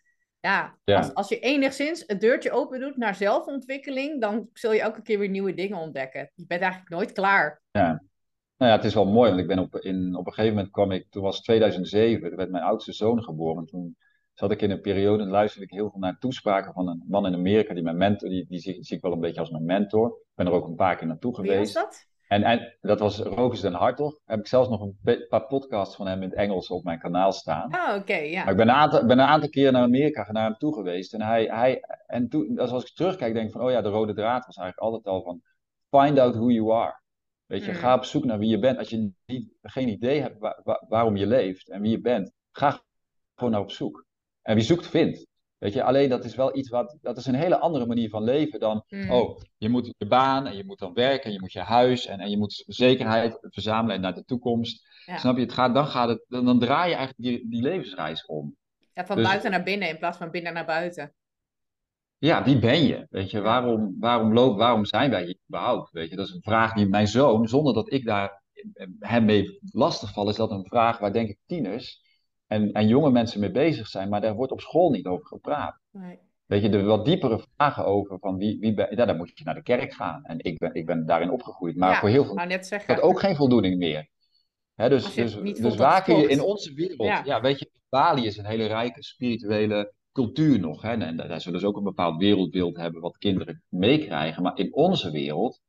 [0.40, 5.02] ja, Als, als je enigszins het deurtje open doet naar zelfontwikkeling, dan zul je elke
[5.02, 6.30] keer weer nieuwe dingen ontdekken.
[6.34, 7.62] Je bent eigenlijk nooit klaar.
[7.70, 8.02] Ja,
[8.62, 10.72] nou ja, het is wel mooi, want ik ben op, in, op een gegeven moment
[10.72, 13.66] kwam ik, toen was 2007, toen werd mijn oudste zoon geboren.
[13.66, 13.96] Toen
[14.32, 17.26] zat ik in een periode en luisterde ik heel veel naar toespraken van een man
[17.26, 19.64] in Amerika, die mijn mentor, die, die zie, zie ik wel een beetje als mijn
[19.64, 20.08] mentor.
[20.08, 21.72] Ik ben er ook een paar keer naartoe geweest.
[21.72, 22.06] Wie was dat?
[22.28, 24.18] En, en dat was Rogus den Hartog.
[24.24, 27.32] Heb ik zelfs nog een paar podcasts van hem in het Engels op mijn kanaal
[27.32, 27.74] staan.
[27.74, 28.42] Oh, oké, ja.
[28.42, 31.14] Maar ik ben een aantal, ben een aantal keer naar Amerika naar hem toe geweest.
[31.14, 34.14] En, hij, hij, en toen, als ik terugkijk, denk ik van, oh ja, de rode
[34.14, 35.40] draad was eigenlijk altijd al van,
[36.00, 37.01] find out who you are.
[37.52, 37.76] Weet je, mm.
[37.76, 38.78] ga op zoek naar wie je bent.
[38.78, 40.36] Als je niet, geen idee hebt
[40.88, 42.82] waarom je leeft en wie je bent, ga
[43.34, 44.06] gewoon naar op zoek.
[44.42, 45.26] En wie zoekt, vindt.
[45.58, 48.24] Weet je, alleen dat is wel iets wat, dat is een hele andere manier van
[48.24, 49.10] leven dan, mm.
[49.10, 52.06] oh, je moet je baan en je moet dan werken en je moet je huis
[52.06, 54.86] en, en je moet zekerheid verzamelen naar de toekomst.
[55.16, 58.26] Snap je, het gaat, dan, gaat het, dan, dan draai je eigenlijk die, die levensreis
[58.26, 58.56] om.
[58.92, 61.14] Ja, van dus buiten naar binnen in plaats van binnen naar buiten
[62.26, 63.06] ja, wie ben je?
[63.10, 65.90] Weet je, waarom, waarom, loop, waarom zijn wij hier überhaupt?
[65.90, 68.42] Weet je, dat is een vraag die mijn zoon, zonder dat ik daar
[68.98, 72.00] hem mee lastigval, is dat een vraag waar denk ik tieners
[72.46, 75.78] en, en jonge mensen mee bezig zijn, maar daar wordt op school niet over gepraat.
[75.90, 76.18] Nee.
[76.46, 79.44] Weet je, er wat diepere vragen over van wie, wie ben ja, dan moet je
[79.44, 80.24] naar de kerk gaan.
[80.24, 82.34] En ik ben, ik ben daarin opgegroeid, maar voor heel veel
[82.86, 84.08] dat ook geen voldoening meer.
[84.74, 87.22] Dus dus, dus waar kun je in onze wereld, ja.
[87.24, 90.82] ja, weet je, Bali is een hele rijke spirituele cultuur nog.
[90.82, 90.92] Hè?
[90.92, 94.42] En daar zullen ze ook een bepaald wereldbeeld hebben wat kinderen meekrijgen.
[94.42, 95.60] Maar in onze wereld,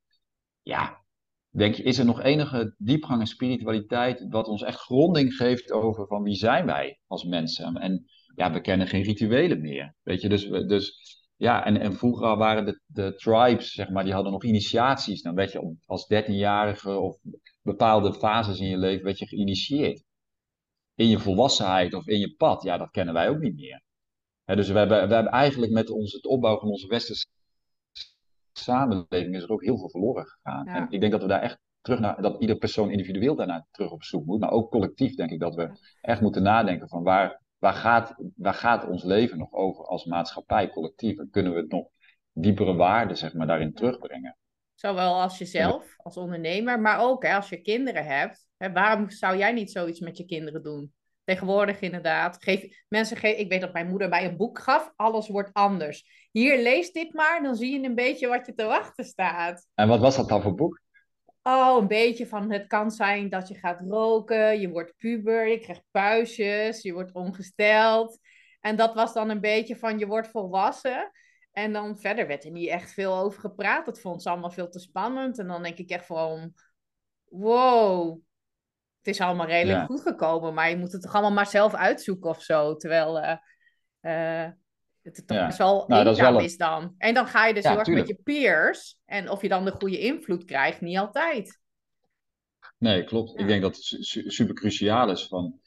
[0.61, 1.03] ja,
[1.49, 6.07] denk je, is er nog enige diepgang en spiritualiteit wat ons echt gronding geeft over
[6.07, 7.75] van wie zijn wij als mensen?
[7.75, 9.95] En ja, we kennen geen rituelen meer.
[10.01, 11.01] Weet je, dus, dus
[11.35, 15.21] ja, en, en vroeger waren de, de tribes, zeg maar, die hadden nog initiaties.
[15.21, 17.17] Dan werd je als dertienjarige of
[17.61, 20.03] bepaalde fases in je leven werd je geïnitieerd.
[20.95, 23.83] In je volwassenheid of in je pad, ja, dat kennen wij ook niet meer
[24.45, 27.25] dus we hebben, we hebben eigenlijk met ons, het opbouwen van onze westerse
[28.53, 30.67] samenleving is er ook heel veel verloren gegaan.
[30.67, 33.91] En ik denk dat we daar echt terug naar, dat ieder persoon individueel daarna terug
[33.91, 34.39] op zoek moet.
[34.39, 35.69] Maar ook collectief denk ik dat we
[36.01, 40.69] echt moeten nadenken van waar, waar, gaat, waar gaat ons leven nog over als maatschappij,
[40.69, 41.17] collectief?
[41.17, 41.87] En kunnen we het nog
[42.31, 44.37] diepere waarden zeg maar, daarin terugbrengen?
[44.73, 48.47] Zowel als jezelf, als ondernemer, maar ook hè, als je kinderen hebt.
[48.57, 50.93] Hè, waarom zou jij niet zoiets met je kinderen doen?
[51.24, 52.43] Tegenwoordig inderdaad.
[52.43, 54.93] Geef, mensen geef, ik weet dat mijn moeder mij een boek gaf.
[54.95, 56.28] Alles wordt anders.
[56.32, 57.43] Hier, lees dit maar.
[57.43, 59.67] Dan zie je een beetje wat je te wachten staat.
[59.74, 60.82] En wat was dat dan voor boek?
[61.43, 64.59] Oh, een beetje van het kan zijn dat je gaat roken.
[64.59, 65.47] Je wordt puber.
[65.47, 66.82] Je krijgt puistjes.
[66.82, 68.19] Je wordt ongesteld.
[68.59, 71.11] En dat was dan een beetje van je wordt volwassen.
[71.51, 73.86] En dan verder werd er niet echt veel over gepraat.
[73.86, 75.39] Dat vond ze allemaal veel te spannend.
[75.39, 76.53] En dan denk ik echt van...
[77.24, 78.21] Wow,
[79.03, 82.29] het is allemaal redelijk goed gekomen, maar je moet het toch allemaal maar zelf uitzoeken
[82.29, 82.75] of zo.
[82.75, 83.35] Terwijl uh,
[84.01, 84.51] uh,
[85.01, 85.45] het toch ja.
[85.45, 86.95] best wel nou, eenzaam is, dan.
[86.97, 88.99] En dan ga je dus ja, heel erg met je peers.
[89.05, 91.59] En of je dan de goede invloed krijgt, niet altijd.
[92.77, 93.39] Nee, klopt.
[93.39, 93.85] Ik denk dat het
[94.27, 95.59] super cruciaal is van...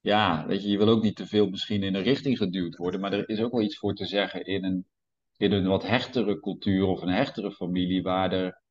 [0.00, 3.00] Ja, weet je, je wil ook niet te veel misschien in een richting geduwd worden.
[3.00, 4.86] Maar er is ook wel iets voor te zeggen in een,
[5.36, 8.02] in een wat hechtere cultuur of een hechtere familie...
[8.02, 8.62] waar er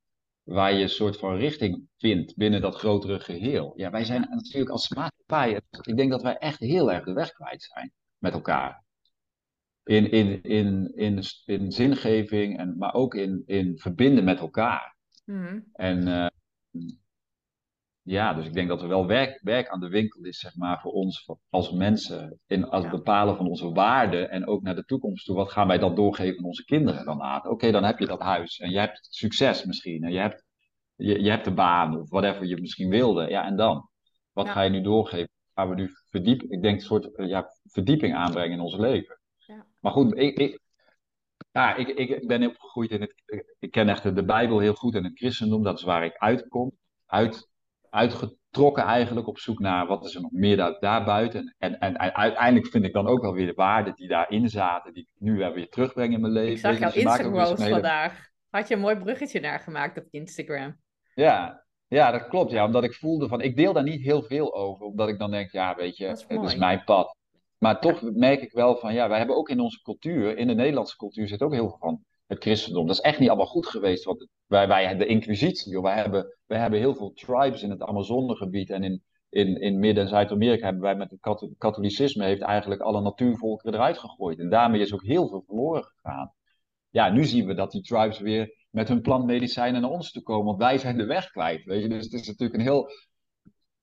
[0.47, 3.73] waar je een soort van richting vindt binnen dat grotere geheel.
[3.75, 7.31] Ja, wij zijn natuurlijk als maatschappij, ik denk dat wij echt heel erg de weg
[7.31, 8.83] kwijt zijn met elkaar.
[9.83, 14.95] In, in, in, in, in zingeving, en, maar ook in, in verbinden met elkaar.
[15.25, 15.59] Mhm.
[15.73, 16.27] En uh,
[18.07, 20.81] ja, dus ik denk dat er wel werk, werk aan de winkel is, zeg maar,
[20.81, 22.39] voor ons als mensen.
[22.47, 25.35] In als het bepalen van onze waarden en ook naar de toekomst toe.
[25.35, 27.47] Wat gaan wij dan doorgeven aan onze kinderen dan aan?
[27.47, 30.03] Oké, dan heb je dat huis en je hebt succes misschien.
[30.03, 30.45] En je hebt,
[30.95, 33.29] je, je hebt de baan of whatever je misschien wilde.
[33.29, 33.89] Ja, en dan?
[34.31, 35.29] Wat ga je nu doorgeven?
[35.53, 36.49] Gaan we nu verdiepen?
[36.49, 39.19] Ik denk een soort eh, ja, verdieping aanbrengen in ons leven.
[39.37, 39.65] Ja.
[39.79, 40.59] Maar goed, ik, ik,
[41.51, 43.13] ja, ik, ik ben opgegroeid in het.
[43.59, 45.63] Ik ken echt de Bijbel heel goed en het christendom.
[45.63, 46.71] Dat is waar ik uitkom.
[47.05, 47.55] Uit
[47.97, 51.55] uitgetrokken eigenlijk op zoek naar wat is er nog meer daar, daarbuiten.
[51.57, 54.93] En, en, en, uiteindelijk vind ik dan ook wel weer de waarden die daarin zaten,
[54.93, 56.51] die ik nu weer terugbreng in mijn leven.
[56.51, 58.25] Ik zag jouw dus Instagram vandaag.
[58.49, 60.75] Had je een mooi bruggetje naar gemaakt op Instagram.
[61.13, 62.51] Ja, ja, dat klopt.
[62.51, 65.31] Ja, omdat ik voelde van, ik deel daar niet heel veel over, omdat ik dan
[65.31, 67.15] denk, ja, weet je, is het is mijn pad.
[67.57, 70.53] Maar toch merk ik wel van, ja, wij hebben ook in onze cultuur, in de
[70.53, 72.87] Nederlandse cultuur zit ook heel veel van het christendom.
[72.87, 74.03] Dat is echt niet allemaal goed geweest.
[74.03, 77.81] Want wij, wij de inquisitie, joh, wij, hebben, wij hebben heel veel tribes in het
[77.81, 82.81] Amazonegebied en in, in, in Midden- en Zuid-Amerika hebben wij met het katholicisme heeft eigenlijk
[82.81, 84.39] alle natuurvolkeren eruit gegooid.
[84.39, 86.33] En daarmee is ook heel veel verloren gegaan.
[86.89, 90.45] Ja, nu zien we dat die tribes weer met hun plantmedicijnen naar ons toe komen,
[90.45, 91.63] want wij zijn de weg kwijt.
[91.63, 91.89] Weet je?
[91.89, 92.89] Dus het is natuurlijk een heel.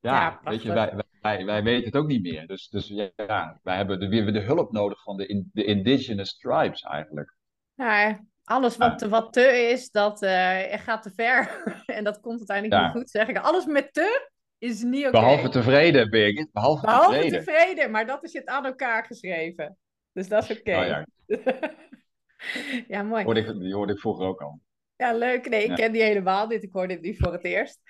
[0.01, 2.47] Ja, weet je, wij, wij, wij weten het ook niet meer.
[2.47, 6.37] Dus, dus ja, wij hebben de, weer de hulp nodig van de, in, de indigenous
[6.37, 7.37] tribes eigenlijk.
[7.75, 11.63] Ja, alles wat, te, wat te is, dat uh, gaat te ver.
[11.87, 13.39] en dat komt uiteindelijk niet goed, zeg ik.
[13.39, 15.11] Alles met te is niet oké.
[15.11, 16.53] Behalve tevreden, Birgit.
[16.53, 17.45] Behalve, Behalve tevreden.
[17.45, 17.91] tevreden.
[17.91, 19.79] maar dat is het aan elkaar geschreven.
[20.13, 20.77] Dus dat is oké.
[20.77, 21.07] Oh, ja.
[22.95, 23.25] ja, mooi.
[23.25, 24.61] Hoorde ik, die hoorde ik vroeger ook al.
[24.97, 25.49] Ja, leuk.
[25.49, 26.63] Nee, ik ken die helemaal niet.
[26.63, 27.81] Ik hoorde dit nu voor het eerst.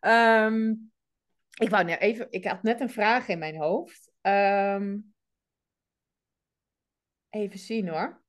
[0.00, 0.92] Um,
[1.60, 2.26] ik wou nou even...
[2.30, 4.10] Ik had net een vraag in mijn hoofd.
[4.22, 5.14] Um,
[7.30, 8.19] even zien hoor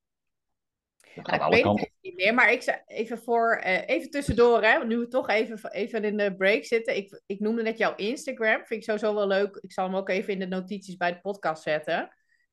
[1.16, 4.98] ik weet het niet meer, maar ik zei even voor, uh, even tussendoor, hè, nu
[4.98, 6.96] we toch even, even in de break zitten.
[6.96, 9.56] Ik, ik noemde net jouw Instagram, vind ik sowieso wel leuk.
[9.56, 12.10] Ik zal hem ook even in de notities bij de podcast zetten.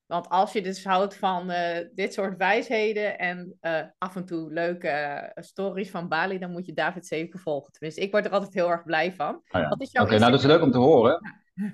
[0.07, 4.53] Want als je dus houdt van uh, dit soort wijsheden en uh, af en toe
[4.53, 7.73] leuke stories van Bali, dan moet je David zeker volgen.
[7.73, 9.35] Tenminste, ik word er altijd heel erg blij van.
[9.35, 9.77] Oh ja.
[10.03, 11.21] Oké, nou dat is leuk om te horen.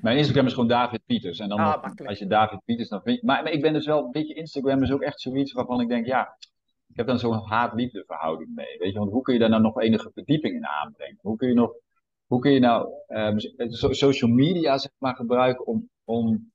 [0.00, 1.38] Mijn Instagram is gewoon David Pieters.
[1.38, 3.26] En dan ah, als je David Pieters, dan vind je...
[3.26, 5.88] Maar, maar ik ben dus wel een beetje, Instagram is ook echt zoiets waarvan ik
[5.88, 6.36] denk, ja,
[6.88, 8.78] ik heb dan zo'n haat-liefde verhouding mee.
[8.78, 11.18] Weet je, want hoe kun je daar nou nog enige verdieping in aanbrengen?
[11.20, 11.72] Hoe kun je nog,
[12.26, 13.38] hoe kun je nou um,
[13.94, 16.52] social media zeg maar gebruiken om, om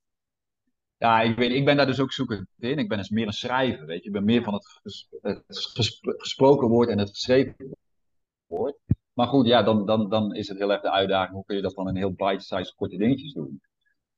[0.96, 2.78] ja, ik, weet, ik ben daar dus ook zoekend in.
[2.78, 4.06] Ik ben dus meer een schrijver, weet je.
[4.06, 4.80] Ik ben meer van het,
[5.20, 5.42] het
[6.02, 7.76] gesproken woord en het geschreven
[8.46, 8.76] woord.
[9.12, 11.34] Maar goed, ja, dan, dan, dan is het heel erg de uitdaging.
[11.34, 13.60] Hoe kun je dat dan in heel bite-sized korte dingetjes doen?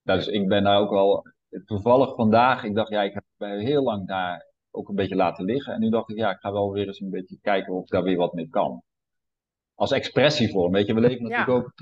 [0.02, 1.26] Dus ik ben daar ook wel
[1.64, 2.64] toevallig vandaag.
[2.64, 5.74] Ik dacht, ja, ik heb heel lang daar ook een beetje laten liggen.
[5.74, 7.90] En nu dacht ik, ja, ik ga wel weer eens een beetje kijken of ik
[7.90, 8.82] daar weer wat mee kan.
[9.74, 11.72] Als expressievorm, weet je, we leven natuurlijk ook.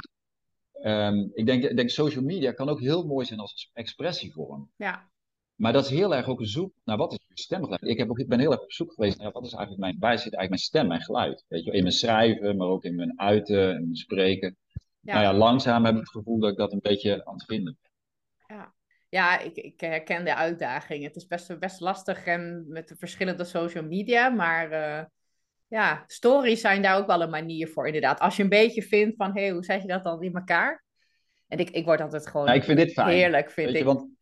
[0.72, 4.70] Ehm, ik, denk, ik denk, social media kan ook heel mooi zijn als expressievorm.
[4.76, 5.08] Ja.
[5.54, 7.82] Maar dat is heel erg ook een zoek naar wat is je stemgeluid.
[7.82, 9.96] Ik, heb ook, ik ben heel erg op zoek geweest naar wat is eigenlijk mijn,
[9.98, 11.44] waar zit eigenlijk mijn stem, mijn geluid.
[11.48, 14.56] Weet je, in mijn schrijven, maar ook in mijn uiten, in mijn spreken.
[15.00, 15.12] Ja.
[15.12, 17.78] Nou ja, langzaam heb ik het gevoel dat ik dat een beetje aan het vinden
[17.80, 17.89] ben.
[19.10, 21.04] Ja ik, ik herken de uitdaging.
[21.04, 25.04] Het is best, best lastig en met de verschillende social media, maar uh,
[25.68, 28.20] ja, stories zijn daar ook wel een manier voor, inderdaad.
[28.20, 30.84] Als je een beetje vindt van, hé, hey, hoe zet je dat dan in elkaar?
[31.48, 33.08] En ik, ik word altijd gewoon nou, ik vind dit fijn.
[33.08, 33.84] heerlijk, vind ik.
[33.84, 34.06] want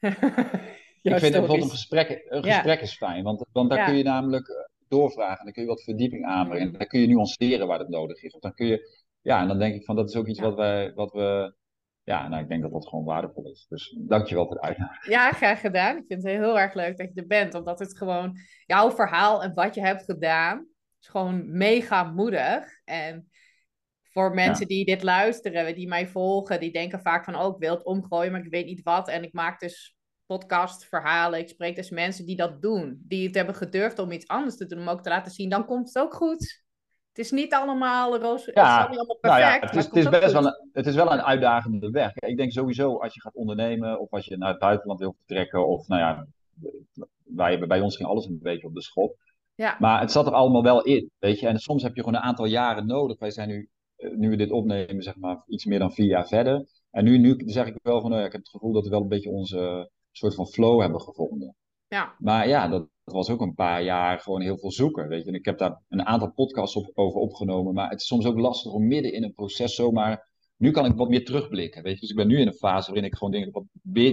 [1.02, 4.48] ik vind bijvoorbeeld een gesprek, een gesprek is fijn, want, want daar kun je namelijk
[4.48, 4.56] eh,
[4.88, 8.22] doorvragen, dan kun je wat verdieping aanbrengen, en dan kun je nuanceren waar het nodig
[8.22, 8.34] is.
[8.34, 10.54] Of dan kun je, ja, en dan denk ik van, dat is ook iets wat,
[10.54, 11.54] wij, wat we
[12.08, 13.66] ja, nou, ik denk dat dat gewoon waardevol is.
[13.68, 15.14] Dus dankjewel voor de uitnodiging.
[15.14, 15.96] Ja, graag gedaan.
[15.96, 17.54] Ik vind het heel erg leuk dat je er bent.
[17.54, 20.66] Omdat het gewoon jouw verhaal en wat je hebt gedaan,
[21.00, 22.80] is gewoon mega moedig.
[22.84, 23.30] En
[24.02, 27.74] voor mensen die dit luisteren, die mij volgen, die denken vaak van, oh, ik wil
[27.74, 29.08] het omgooien, maar ik weet niet wat.
[29.08, 29.96] En ik maak dus
[30.26, 31.38] podcastverhalen.
[31.38, 33.02] Ik spreek dus mensen die dat doen.
[33.02, 35.66] Die het hebben gedurfd om iets anders te doen, om ook te laten zien, dan
[35.66, 36.66] komt het ook goed.
[37.18, 38.44] Het is niet allemaal roos.
[38.44, 39.22] Ja, het is allemaal perfect.
[39.22, 42.14] Nou ja, het is, het is best wel een, het is wel een uitdagende weg.
[42.14, 45.66] Ik denk sowieso als je gaat ondernemen of als je naar het buitenland wil vertrekken
[45.66, 46.26] of nou ja,
[47.24, 49.16] wij, bij ons ging alles een beetje op de schop.
[49.54, 49.76] Ja.
[49.78, 51.46] Maar het zat er allemaal wel in, weet je.
[51.46, 53.18] En soms heb je gewoon een aantal jaren nodig.
[53.18, 56.26] Wij zijn nu, eh, nu we dit opnemen, zeg maar iets meer dan vier jaar
[56.26, 56.66] verder.
[56.90, 58.90] En nu, nu zeg ik wel van, nou ja, ik heb het gevoel dat we
[58.90, 61.56] wel een beetje onze soort van flow hebben gevonden.
[61.88, 62.14] Ja.
[62.18, 65.08] Maar ja, dat, was ook een paar jaar gewoon heel veel zoeken.
[65.08, 65.28] Weet je.
[65.28, 67.74] En ik heb daar een aantal podcasts op, over opgenomen.
[67.74, 70.30] Maar het is soms ook lastig om midden in een proces zomaar.
[70.56, 71.82] Nu kan ik wat meer terugblikken.
[71.82, 72.00] Weet je.
[72.00, 73.64] Dus ik ben nu in een fase waarin ik gewoon dingen wat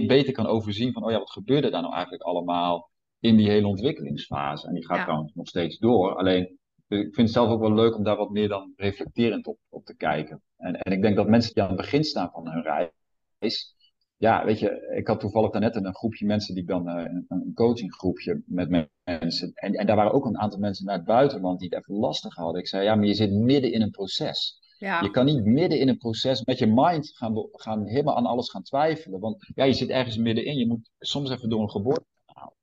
[0.06, 0.92] beter kan overzien.
[0.92, 4.66] Van, oh ja, wat gebeurde daar nou eigenlijk allemaal in die hele ontwikkelingsfase?
[4.66, 5.30] En die gaat ja.
[5.34, 6.14] nog steeds door.
[6.14, 6.58] Alleen,
[6.88, 9.84] ik vind het zelf ook wel leuk om daar wat meer dan reflecterend op, op
[9.84, 10.42] te kijken.
[10.56, 13.74] En, en ik denk dat mensen die aan het begin staan van hun reis
[14.18, 17.24] ja, weet je, ik had toevallig daarnet een, groepje mensen die ik dan, uh, een,
[17.28, 19.50] een coachinggroepje met mensen.
[19.54, 22.34] En, en daar waren ook een aantal mensen naar het buitenland die het even lastig
[22.34, 22.60] hadden.
[22.60, 24.60] Ik zei, ja, maar je zit midden in een proces.
[24.78, 25.00] Ja.
[25.00, 28.50] Je kan niet midden in een proces met je mind gaan, gaan helemaal aan alles
[28.50, 29.20] gaan twijfelen.
[29.20, 30.58] Want ja, je zit ergens middenin.
[30.58, 32.54] Je moet soms even door een geboorte halen.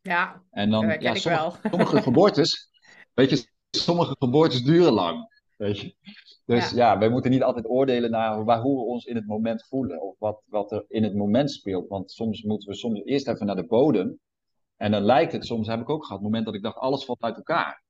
[0.00, 2.70] Ja, en dan, ja, sommige, sommige geboortes,
[3.14, 5.31] weet je, sommige geboortes duren lang.
[5.62, 5.94] Weet je.
[6.44, 6.98] Dus ja.
[6.98, 10.02] wij moeten niet altijd oordelen naar waar, hoe we ons in het moment voelen.
[10.02, 11.88] Of wat, wat er in het moment speelt.
[11.88, 14.18] Want soms moeten we soms eerst even naar de bodem.
[14.76, 17.04] En dan lijkt het, soms heb ik ook gehad, het moment dat ik dacht, alles
[17.04, 17.82] valt uit elkaar.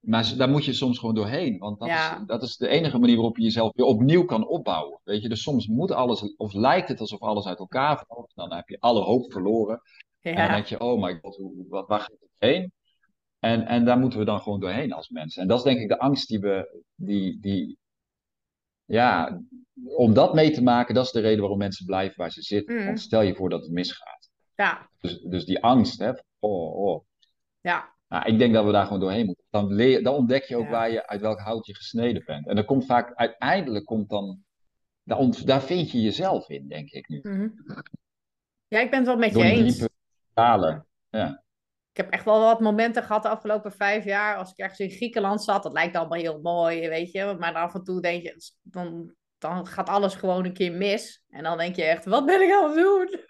[0.00, 1.58] Maar daar moet je soms gewoon doorheen.
[1.58, 5.00] Want dat, is, dat is de enige manier waarop je jezelf weer opnieuw kan opbouwen.
[5.04, 8.32] Weet je, dus soms moet alles, of lijkt het alsof alles uit elkaar valt.
[8.34, 9.80] Dan heb je alle hoop verloren.
[10.20, 10.30] Ja.
[10.30, 12.72] En dan denk je, oh my god, wat, waar gaat het heen?
[13.46, 15.42] En, en daar moeten we dan gewoon doorheen als mensen.
[15.42, 17.78] En dat is denk ik de angst die we, die, die,
[18.84, 19.40] ja,
[19.96, 22.76] om dat mee te maken, dat is de reden waarom mensen blijven waar ze zitten.
[22.76, 22.84] Mm.
[22.84, 24.30] Want stel je voor dat het misgaat.
[24.54, 24.90] Ja.
[25.00, 27.04] Dus, dus die angst, hè, oh, oh.
[27.60, 27.94] Ja.
[28.08, 29.44] Nou, ik denk dat we daar gewoon doorheen moeten.
[29.50, 32.48] Dan, leer, dan ontdek je ook waar je, uit welk hout je gesneden bent.
[32.48, 34.42] En dan komt vaak, uiteindelijk komt dan,
[35.02, 37.20] daar, daar vind je jezelf in, denk ik nu.
[37.22, 37.54] Mm
[38.68, 39.86] Ja, ik ben het wel met je eens.
[41.10, 41.44] Ja
[41.96, 44.36] ik heb echt wel wat momenten gehad de afgelopen vijf jaar.
[44.36, 47.36] Als ik ergens in Griekenland zat, dat lijkt allemaal heel mooi, weet je.
[47.38, 51.24] Maar af en toe denk je, dan, dan gaat alles gewoon een keer mis.
[51.28, 53.08] En dan denk je echt, wat ben ik aan het doen?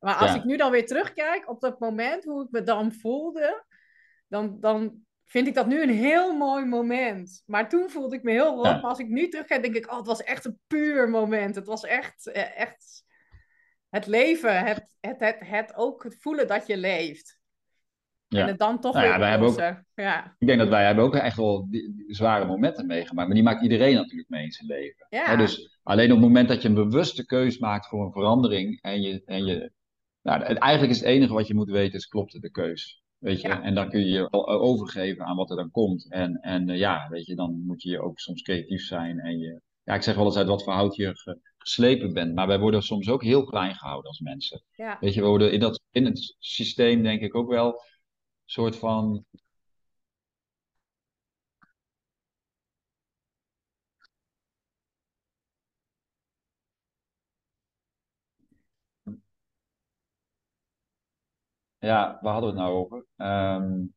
[0.00, 3.64] Maar als ik nu dan weer terugkijk op dat moment, hoe ik me dan voelde,
[4.28, 7.42] dan, dan vind ik dat nu een heel mooi moment.
[7.46, 8.62] Maar toen voelde ik me heel rot.
[8.62, 11.54] Maar als ik nu terugkijk, denk ik, oh, het was echt een puur moment.
[11.54, 13.04] Het was echt, eh, echt
[13.92, 17.40] het leven, het, het, het, het ook het voelen dat je leeft.
[18.28, 18.40] Ja.
[18.40, 20.36] En het dan toch nou ja, wij hebben ook, ja.
[20.38, 23.26] Ik denk dat wij hebben ook echt wel die, zware momenten meegemaakt.
[23.26, 25.06] Maar die maakt iedereen natuurlijk mee in zijn leven.
[25.10, 25.36] Ja.
[25.36, 28.80] dus alleen op het moment dat je een bewuste keus maakt voor een verandering.
[28.80, 29.72] En je, en je
[30.22, 33.02] nou, eigenlijk is het enige wat je moet weten is klopt de keus.
[33.18, 33.48] Weet je?
[33.48, 36.06] En dan kun je je overgeven aan wat er dan komt.
[36.10, 39.18] En, en uh, ja, weet je, dan moet je ook soms creatief zijn.
[39.18, 41.12] En je, ja, ik zeg wel eens uit wat voor hout je
[41.62, 42.34] geslepen bent.
[42.34, 44.62] Maar wij worden soms ook heel klein gehouden als mensen.
[44.76, 44.96] Ja.
[45.00, 47.82] Weet je, we worden in, dat, in het systeem denk ik ook wel
[48.44, 49.24] soort van.
[61.78, 63.06] Ja, waar hadden we het nou over?
[63.16, 63.94] Um,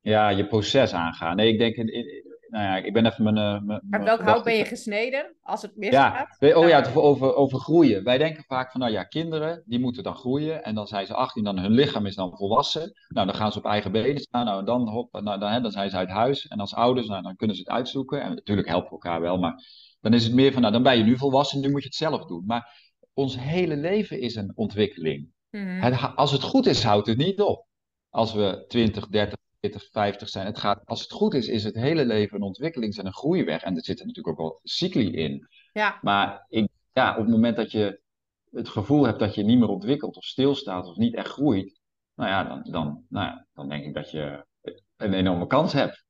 [0.00, 1.36] ja, je proces aangaan.
[1.36, 3.36] Nee, ik denk, in, nou ja, ik ben even mijn...
[3.36, 6.36] Uh, mijn Uit welk hout ben je gesneden als het misgaat?
[6.38, 8.04] Ja, oh ja, over, over groeien.
[8.04, 10.64] Wij denken vaak van, nou ja, kinderen, die moeten dan groeien.
[10.64, 12.92] En dan zijn ze 18, dan hun lichaam is dan volwassen.
[13.08, 14.44] Nou, dan gaan ze op eigen benen staan.
[14.44, 16.46] Nou, dan, hop, nou, dan, hè, dan zijn ze uit huis.
[16.46, 18.22] En als ouders, nou, dan kunnen ze het uitzoeken.
[18.22, 19.62] En natuurlijk helpen we elkaar wel, maar
[20.00, 21.96] dan is het meer van, nou, dan ben je nu volwassen, nu moet je het
[21.96, 22.44] zelf doen.
[22.46, 25.32] Maar ons hele leven is een ontwikkeling.
[25.50, 25.80] Mhm.
[25.80, 27.66] het, als het goed is, houdt het niet op.
[28.10, 30.46] Als we 20, 30, 40, 50 zijn.
[30.46, 33.62] Het gaat, als het goed is, is het hele leven een ontwikkelings- en een groeiweg.
[33.62, 35.48] En er zitten natuurlijk ook wel cycli in.
[35.72, 35.98] Ja.
[36.02, 38.00] Maar ik, ja, op het moment dat je
[38.50, 41.80] het gevoel hebt dat je niet meer ontwikkelt of stilstaat of niet echt groeit,
[42.14, 44.46] nou ja, dan, dan, nou ja, dan denk ik dat je
[44.96, 46.06] een enorme kans hebt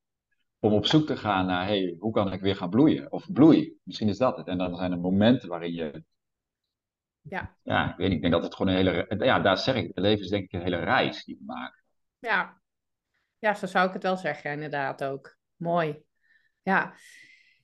[0.59, 3.13] om op zoek te gaan naar, hey, hoe kan ik weer gaan bloeien?
[3.13, 4.47] Of bloei, misschien is dat het.
[4.47, 6.05] En dan zijn er momenten waarin je,
[7.21, 9.75] ja, ja ik weet niet, ik denk dat het gewoon een hele, ja, daar zeg
[9.75, 11.83] ik, het leven is denk ik een hele reis die we maken.
[12.19, 12.61] Ja,
[13.39, 15.37] ja zo zou ik het wel zeggen, inderdaad ook.
[15.57, 16.03] Mooi.
[16.63, 16.95] Ja.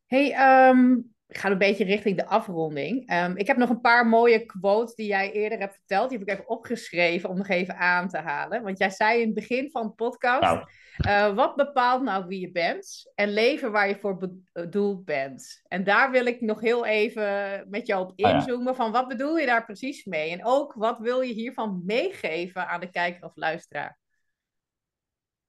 [0.07, 3.09] Hey, um, ik ga een beetje richting de afronding.
[3.09, 6.09] Ehm, ik heb nog een paar mooie quotes die jij eerder hebt verteld.
[6.09, 8.63] Die heb ik even opgeschreven om nog even aan te halen.
[8.63, 10.67] Want jij zei in het begin van de podcast: nou.
[11.09, 15.63] uh, wat bepaalt nou wie je bent en leven waar je voor bedoeld bent?
[15.69, 17.25] En daar wil ik nog heel even
[17.69, 18.75] met jou op ah, inzoomen.
[18.75, 20.31] Van wat bedoel je daar precies mee?
[20.31, 23.99] En ook wat wil je hiervan meegeven aan de kijker of luisteraar?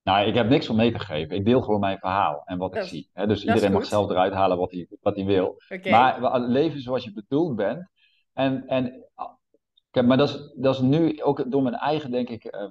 [0.06, 1.36] Nou, ik heb niks om mee te geven.
[1.36, 3.10] Ik deel gewoon mijn verhaal en wat ik zie.
[3.14, 5.62] dus iedereen mag zelf eruit halen wat hij, wat hij wil.
[5.92, 7.90] Maar leven zoals je bedoeld bent.
[8.34, 9.06] En, en
[9.92, 12.68] kijk, maar dat is, dat is nu ook door mijn eigen, denk ik, eh,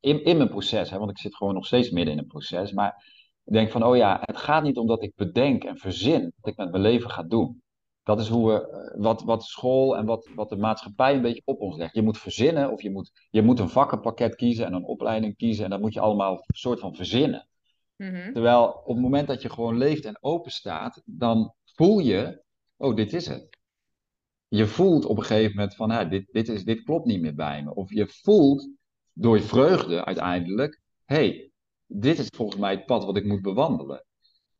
[0.00, 0.90] in, in mijn proces.
[0.90, 2.72] Hè, want ik zit gewoon nog steeds midden in een proces.
[2.72, 3.04] Maar
[3.44, 6.52] ik denk van, oh ja, het gaat niet om dat ik bedenk en verzin wat
[6.52, 7.62] ik met mijn leven ga doen.
[8.06, 11.42] Dat is hoe we, eh, wat, wat school en wat, wat de maatschappij een beetje
[11.44, 11.94] op ons legt.
[11.94, 15.64] Je moet verzinnen of je moet, je moet een vakkenpakket kiezen en een opleiding kiezen.
[15.64, 17.48] En dat moet je allemaal een soort van verzinnen.
[17.96, 18.32] Mhm.
[18.32, 22.42] Terwijl op het moment dat je gewoon leeft en open staat, dan voel je,
[22.76, 23.58] oh, dit is het.
[24.48, 27.34] Je voelt op een gegeven moment van, hè, dit, dit, is, dit klopt niet meer
[27.34, 27.74] bij me.
[27.74, 28.68] Of je voelt
[29.12, 31.50] door vreugde uiteindelijk, hey,
[31.86, 34.05] dit is volgens mij het pad wat ik moet bewandelen.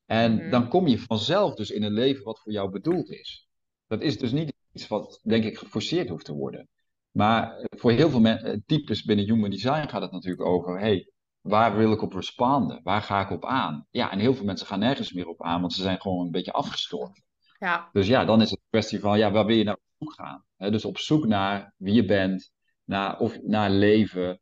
[0.06, 0.50] En mhm.
[0.50, 3.48] dan kom je vanzelf dus in een leven wat voor jou bedoeld is.
[3.86, 6.68] Dat is dus niet iets wat, denk ik, geforceerd hoeft te worden.
[7.10, 11.76] Maar voor heel veel eh, types binnen Human Design gaat het natuurlijk over, hey, waar
[11.76, 12.80] wil ik op responden?
[12.82, 13.86] Waar ga ik op aan?
[13.90, 16.30] Ja, en heel veel mensen gaan nergens meer op aan, want ze zijn gewoon een
[16.30, 17.24] beetje afgestorven.
[17.58, 17.88] Ja.
[17.92, 20.12] Dus ja, dan is het een kwestie van, ja, waar wil je naar op zoek
[20.12, 20.44] gaan?
[20.56, 22.50] dus op zoek naar wie je bent,
[22.84, 24.40] naar, of, naar leven,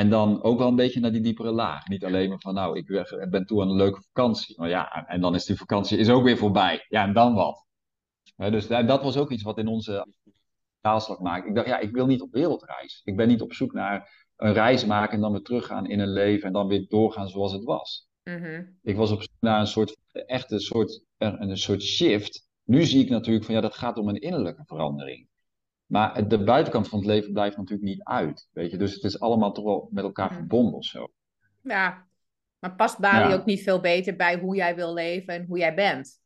[0.00, 1.88] en dan ook wel een beetje naar die diepere laag.
[1.88, 2.86] Niet alleen maar van, nou, ik
[3.30, 4.54] ben toe aan een leuke vakantie.
[4.58, 6.86] Maar ja, en dan is die vakantie is ook weer voorbij.
[6.88, 7.66] Ja, en dan wat?
[8.36, 10.06] dus dat was ook iets wat in onze
[10.80, 11.48] taalslag maakte.
[11.48, 13.00] Ik dacht, ja, ik wil niet op wereldreis.
[13.04, 16.12] Ik ben niet op zoek naar een reis maken en dan weer teruggaan in een
[16.12, 18.08] leven en dan weer doorgaan zoals het was.
[18.24, 18.62] Mhm.
[18.82, 22.48] Ik was op zoek naar een soort, echte soort, een, een soort shift.
[22.64, 25.28] Nu zie ik natuurlijk van, ja, dat gaat om een innerlijke verandering.
[25.90, 28.48] Maar de buitenkant van het leven blijft natuurlijk niet uit.
[28.52, 28.76] Weet je?
[28.76, 31.08] Dus het is allemaal toch wel met elkaar verbonden of zo.
[31.62, 32.06] Ja,
[32.58, 35.74] maar past Bali ook niet veel beter bij hoe jij wil leven en hoe jij
[35.74, 36.20] bent?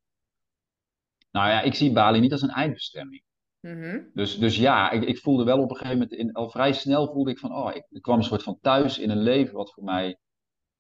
[1.31, 3.23] Nou ja, ik zie Bali niet als een eindbestemming.
[3.61, 4.01] Mhm.
[4.15, 7.13] dus, dus ja, ik, ik voelde wel op een gegeven moment, in, al vrij snel
[7.13, 9.73] voelde ik van, oh, ik, ik kwam een soort van thuis in een leven wat
[9.73, 10.19] voor mij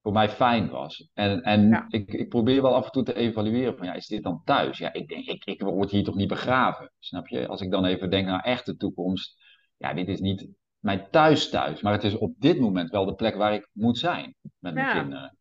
[0.05, 1.09] voor mij fijn was.
[1.15, 4.23] En, en ik, ik probeer wel af en toe te evalueren van ja, is dit
[4.23, 4.79] dan thuis?
[4.79, 6.93] Ja, ik denk, ik, ik word hier toch niet begraven.
[6.99, 7.47] Snap je?
[7.47, 9.43] Als ik dan even denk naar echte toekomst.
[9.77, 10.49] Ja, dit is niet
[10.79, 11.81] mijn thuis thuis.
[11.81, 14.93] Maar het is op dit moment wel de plek waar ik moet zijn met mijn
[14.93, 15.37] kinderen.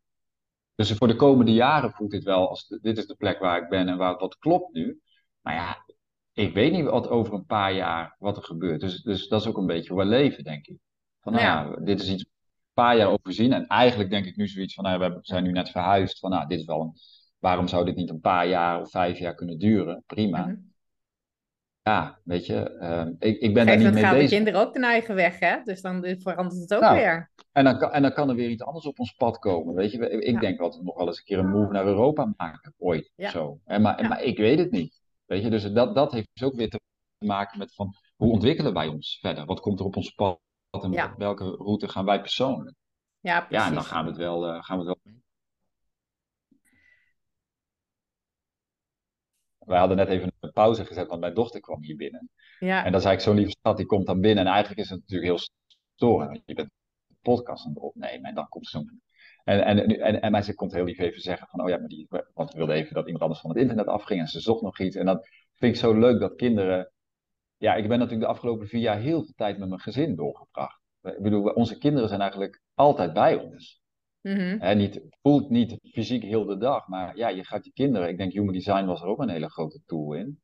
[0.74, 3.68] Dus voor de komende jaren voelt dit wel als dit is de plek waar ik
[3.68, 5.00] ben en waar wat klopt nu.
[5.40, 5.84] Maar ja,
[6.32, 8.80] ik weet niet wat over een paar jaar wat er gebeurt.
[8.80, 10.78] Dus, dus dat is ook een beetje hoe we leven, denk ik.
[11.20, 12.24] Van nou ja, dit is iets
[12.74, 13.52] paar jaar overzien.
[13.52, 16.18] En eigenlijk denk ik nu zoiets van, nou, we zijn nu net verhuisd.
[16.18, 16.92] Van, nou, dit is wel een,
[17.38, 20.02] waarom zou dit niet een paar jaar of vijf jaar kunnen duren?
[20.06, 20.46] Prima.
[20.46, 20.54] Mhm.
[21.82, 24.08] Ja, weet je, uh, ik, ik ben daar niet mee bezig.
[24.08, 25.56] gaan de kinderen ook hun eigen weg, hè?
[25.64, 27.30] Dus dan verandert het ook nou, weer.
[27.52, 29.90] En dan, kan, en dan kan er weer iets anders op ons pad komen, weet
[29.90, 30.10] je.
[30.10, 33.12] Ik denk dat we nog wel eens een keer een move naar Europa maken, ooit,
[33.16, 33.30] ja.
[33.30, 33.58] zo.
[33.64, 35.50] En, maar, maar ik weet het niet, weet je.
[35.50, 36.80] Dus dat, dat heeft dus ook weer te
[37.18, 39.44] maken met van, hoe ontwikkelen wij ons verder?
[39.44, 40.40] Wat komt er op ons pad?
[40.82, 42.76] En welke route gaan wij persoonlijk.
[43.20, 43.64] Ja, precies.
[43.64, 45.14] Ja, en dan gaan we het wel, uh, gaan we het wel
[49.64, 52.30] Wij hadden net even een pauze gezet, want mijn dochter kwam hier binnen.
[52.58, 52.84] Ja.
[52.84, 54.46] En dan zei ik, zo'n lieve schat, die komt dan binnen.
[54.46, 55.48] En eigenlijk is het natuurlijk heel
[55.94, 56.42] storend.
[56.44, 56.70] Je bent
[57.08, 59.02] een podcast aan het opnemen en dan komt zo'n...
[59.44, 62.06] En, en, en, en mij komt heel lief even zeggen van, oh ja, maar die...
[62.34, 64.78] Want we wilden even dat iemand anders van het internet afging en ze zocht nog
[64.78, 64.96] iets.
[64.96, 65.20] En dan
[65.54, 66.92] vind ik zo leuk dat kinderen
[67.64, 70.80] ja, ik ben natuurlijk de afgelopen vier jaar heel veel tijd met mijn gezin doorgebracht.
[71.02, 73.82] Ik bedoel, onze kinderen zijn eigenlijk altijd bij ons.
[74.20, 78.08] Mm niet, voelt niet fysiek heel de dag, maar ja, je gaat je kinderen.
[78.08, 80.40] Ik denk, Human Design was er ook een hele grote tool in.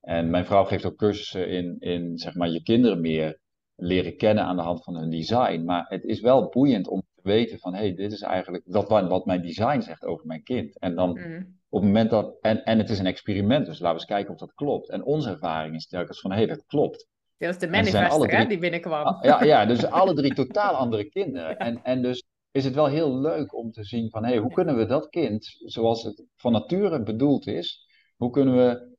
[0.00, 3.38] En mijn vrouw geeft ook cursussen in, in zeg maar, je kinderen meer
[3.74, 5.64] leren kennen aan de hand van hun design.
[5.64, 8.88] Maar het is wel boeiend om te weten van, hé, hey, dit is eigenlijk wat,
[8.88, 10.78] wat mijn design zegt over mijn kind.
[10.78, 11.42] En dan mhm.
[11.68, 14.32] Op het moment dat, en, en het is een experiment, dus laten we eens kijken
[14.32, 14.88] of dat klopt.
[14.88, 17.08] En onze ervaring is telkens van, hé, hey, dat klopt.
[17.38, 18.46] Dat is de manifester, drie...
[18.46, 19.04] die binnenkwam.
[19.04, 21.58] Ah, ja, ja, dus alle drie totaal andere kinderen.
[21.58, 24.52] En, en dus is het wel heel leuk om te zien van, hé, hey, hoe
[24.52, 28.96] kunnen we dat kind, zoals het van nature bedoeld is, hoe kunnen we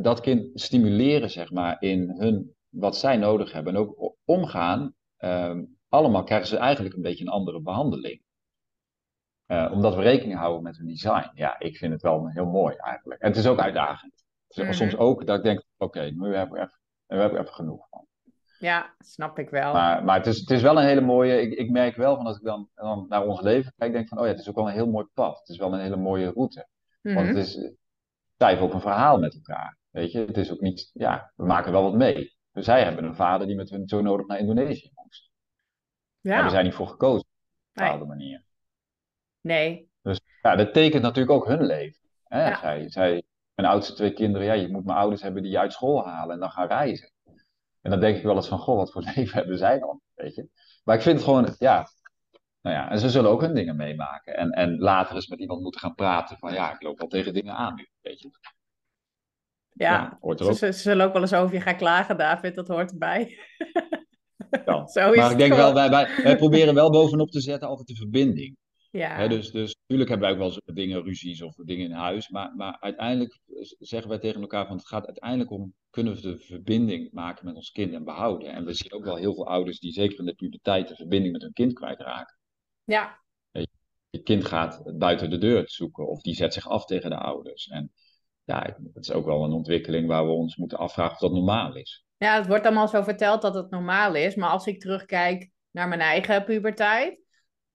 [0.00, 3.74] dat kind stimuleren, zeg maar, in hun wat zij nodig hebben.
[3.74, 8.22] En ook omgaan, ehm, allemaal krijgen ze eigenlijk een beetje een andere behandeling.
[9.48, 11.30] Uh, omdat we rekening houden met hun design.
[11.34, 13.20] Ja, ik vind het wel heel mooi eigenlijk.
[13.20, 14.12] En het is ook uitdagend.
[14.48, 17.44] Het is soms ook dat ik denk, oké, nu hebben we even, nu hebben we
[17.44, 18.06] even genoeg van.
[18.58, 19.72] Ja, snap ik wel.
[19.72, 21.40] Maar, maar het, is, het is wel een hele mooie.
[21.40, 24.18] Ik, ik merk wel van als ik dan, dan naar ons leven kijk, denk van,
[24.18, 25.38] oh ja, het is ook wel een heel mooi pad.
[25.38, 26.68] Het is wel een hele mooie route.
[27.02, 27.38] Want het mhm.
[27.38, 27.72] is,
[28.36, 29.78] schrijven ook een verhaal met elkaar.
[29.90, 32.36] Weet je, het is ook niet, ja, we maken wel wat mee.
[32.52, 35.30] Dus zij hebben een vader die met hun zo nodig naar Indonesië moest.
[36.20, 36.30] Ja.
[36.30, 37.26] Daar hebben zij niet voor gekozen, op
[37.72, 38.44] een bepaalde manier.
[39.40, 39.90] Nee.
[40.02, 42.00] Dus ja, dat tekent natuurlijk ook hun leven.
[42.24, 42.48] Hè?
[42.48, 42.58] Ja.
[42.58, 43.22] Zij, zij,
[43.54, 46.34] mijn oudste twee kinderen, ja, je moet mijn ouders hebben die je uit school halen
[46.34, 47.12] en dan gaan reizen.
[47.80, 50.00] En dan denk ik wel eens van, goh, wat voor leven hebben zij dan?
[50.14, 50.48] Weet je?
[50.84, 51.88] Maar ik vind het gewoon, ja,
[52.60, 54.36] nou ja, en ze zullen ook hun dingen meemaken.
[54.36, 57.32] En, en later eens met iemand moeten gaan praten van, ja, ik loop wel tegen
[57.32, 58.30] dingen aan nu, weet je.
[59.72, 63.38] Ja, ze, ze, zullen ook wel eens over je gaan klagen, David, dat hoort erbij.
[64.64, 64.86] Ja.
[64.92, 67.88] Zo is maar ik denk wel, wij, wij, wij proberen wel bovenop te zetten altijd
[67.88, 68.56] de verbinding.
[68.98, 69.28] Ja.
[69.28, 72.28] dus, dus natuurlijk hebben wij ook wel eens dingen, ruzies of dingen in huis.
[72.28, 73.38] Maar, maar uiteindelijk
[73.78, 77.56] zeggen wij tegen elkaar van het gaat uiteindelijk om kunnen we de verbinding maken met
[77.56, 78.52] ons kind en behouden.
[78.52, 81.32] En we zien ook wel heel veel ouders die zeker in de puberteit de verbinding
[81.32, 82.38] met hun kind kwijtraken.
[82.84, 83.20] Ja.
[84.10, 87.66] Je kind gaat buiten de deur zoeken of die zet zich af tegen de ouders.
[87.66, 87.92] En
[88.44, 88.62] ja,
[88.94, 92.04] het is ook wel een ontwikkeling waar we ons moeten afvragen of dat normaal is.
[92.16, 94.34] Ja, het wordt allemaal zo verteld dat het normaal is.
[94.34, 97.26] Maar als ik terugkijk naar mijn eigen puberteit.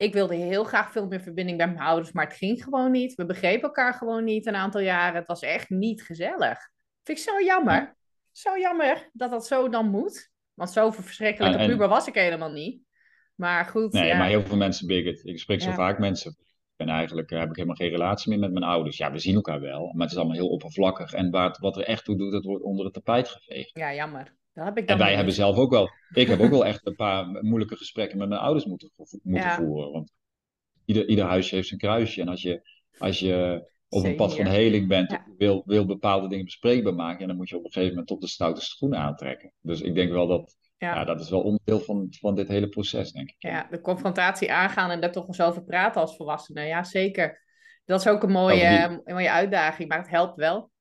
[0.03, 3.15] Ik wilde heel graag veel meer verbinding bij mijn ouders, maar het ging gewoon niet.
[3.15, 5.15] We begrepen elkaar gewoon niet een aantal jaren.
[5.15, 6.71] Het was echt niet gezellig.
[7.03, 7.95] Vind ik zo jammer.
[8.31, 10.31] Zo jammer dat dat zo dan moet.
[10.53, 12.81] Want zo verschrikkelijke en, puber was ik helemaal niet.
[13.35, 13.93] Maar goed.
[13.93, 14.17] Nee, ja.
[14.17, 15.25] maar heel veel mensen, Birgit.
[15.25, 16.37] Ik spreek zo vaak mensen.
[16.75, 18.97] En eigenlijk eh, heb ik helemaal geen relatie meer met mijn ouders.
[18.97, 21.13] Ja, we zien elkaar wel, maar het is allemaal heel oppervlakkig.
[21.13, 23.71] En wat, wat er echt toe doet, dat wordt onder het tapijt geveegd.
[23.73, 24.35] Ja, jammer.
[24.53, 25.89] Dat heb ik dan en wij hebben zelf ook wel.
[26.13, 28.91] Ik heb ook wel echt een paar moeilijke gesprekken met mijn ouders moeten,
[29.23, 29.91] moeten voeren.
[29.91, 30.13] Want
[30.85, 32.21] ieder, ieder huisje heeft zijn kruisje.
[32.21, 36.45] En als je, als je op een pad van heling bent, wil, wil bepaalde dingen
[36.45, 37.21] bespreekbaar maken.
[37.21, 39.53] En dan moet je op een gegeven moment op de stoute schoenen aantrekken.
[39.61, 41.03] Dus ik denk wel dat ja.
[41.03, 43.35] dat is wel onderdeel van, van dit hele proces, denk ik.
[43.37, 46.61] Ja, de confrontatie aangaan en daar toch eens over praten als volwassene.
[46.61, 47.41] Ja, zeker.
[47.85, 49.13] Dat is ook een mooie, die...
[49.13, 50.71] mooie uitdaging, maar het helpt wel.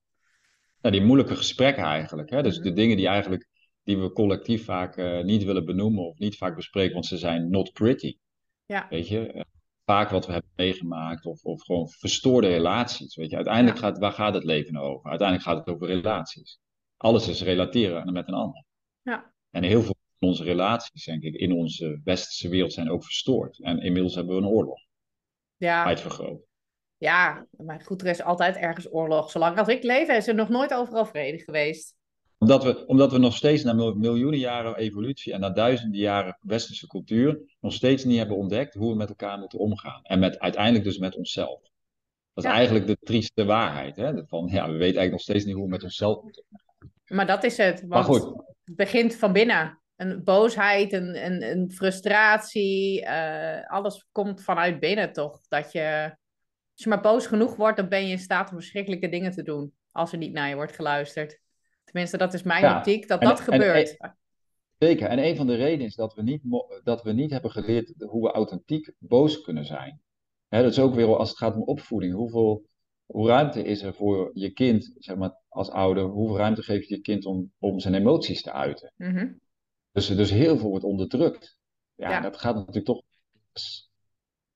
[0.81, 2.29] die moeilijke gesprekken eigenlijk.
[2.29, 2.43] Hè?
[2.43, 2.67] Dus mhm.
[2.67, 3.47] de dingen die eigenlijk
[3.83, 7.49] die we collectief vaak uh, niet willen benoemen of niet vaak bespreken, want ze zijn
[7.49, 8.17] not pretty.
[8.65, 8.87] Ja.
[8.89, 9.41] Weet je, eh,
[9.85, 13.15] vaak wat we hebben meegemaakt of, of gewoon verstoorde relaties.
[13.15, 15.09] Weet je, uiteindelijk gaat, waar gaat het leven nou over?
[15.09, 16.59] Uiteindelijk gaat het over relaties.
[16.97, 18.63] Alles is relateren met een ander.
[19.01, 19.33] Ja.
[19.49, 23.61] En heel veel van onze relaties, denk ik, in onze westerse wereld zijn ook verstoord.
[23.61, 24.79] En inmiddels hebben we een oorlog.
[25.57, 25.85] Ja.
[25.85, 26.41] Uitvergroot.
[26.97, 29.31] Ja, maar goed, er is altijd ergens oorlog.
[29.31, 31.95] Zolang als ik leef, is er nog nooit overal vrede geweest.
[32.43, 36.87] Omdat we, omdat we nog steeds na miljoenen jaren evolutie en na duizenden jaren westerse
[36.87, 39.99] cultuur nog steeds niet hebben ontdekt hoe we met elkaar moeten omgaan.
[40.03, 41.61] En met, uiteindelijk dus met onszelf.
[42.33, 43.95] Dat is eigenlijk de trieste waarheid.
[43.95, 44.25] Hè?
[44.27, 46.91] Van, ja, we weten eigenlijk nog steeds niet hoe we met onszelf moeten omgaan.
[47.07, 47.79] Maar dat is het.
[47.79, 47.91] Want...
[47.91, 48.23] Maar goed,
[48.63, 49.81] het begint van binnen.
[49.95, 55.47] Een boosheid, een, een, een frustratie, uh, alles komt vanuit binnen toch?
[55.47, 56.15] Dat je,
[56.73, 59.43] als je maar boos genoeg wordt, dan ben je in staat om verschrikkelijke dingen te
[59.43, 59.73] doen.
[59.91, 61.41] Als er niet naar je wordt geluisterd.
[61.83, 62.77] Tenminste, dat is mijn ja.
[62.77, 63.97] optiek, dat dat gebeurt.
[64.77, 66.41] zeker, en een van de redenen is dat we niet,
[66.83, 70.01] dat we niet hebben geleerd hoe we authentiek boos kunnen zijn.
[70.49, 72.13] dat is ook weer als het gaat om opvoeding.
[72.13, 72.65] Hoeveel
[73.05, 76.95] hoe ruimte is er voor je kind, zeg maar, als ouder, hoeveel ruimte geef je
[76.95, 78.93] je kind om, om zijn emoties te uiten?
[78.95, 79.33] Mhm.
[79.91, 81.57] dus, dus heel veel wordt onderdrukt.
[81.95, 83.01] Ja, dat gaat natuurlijk toch.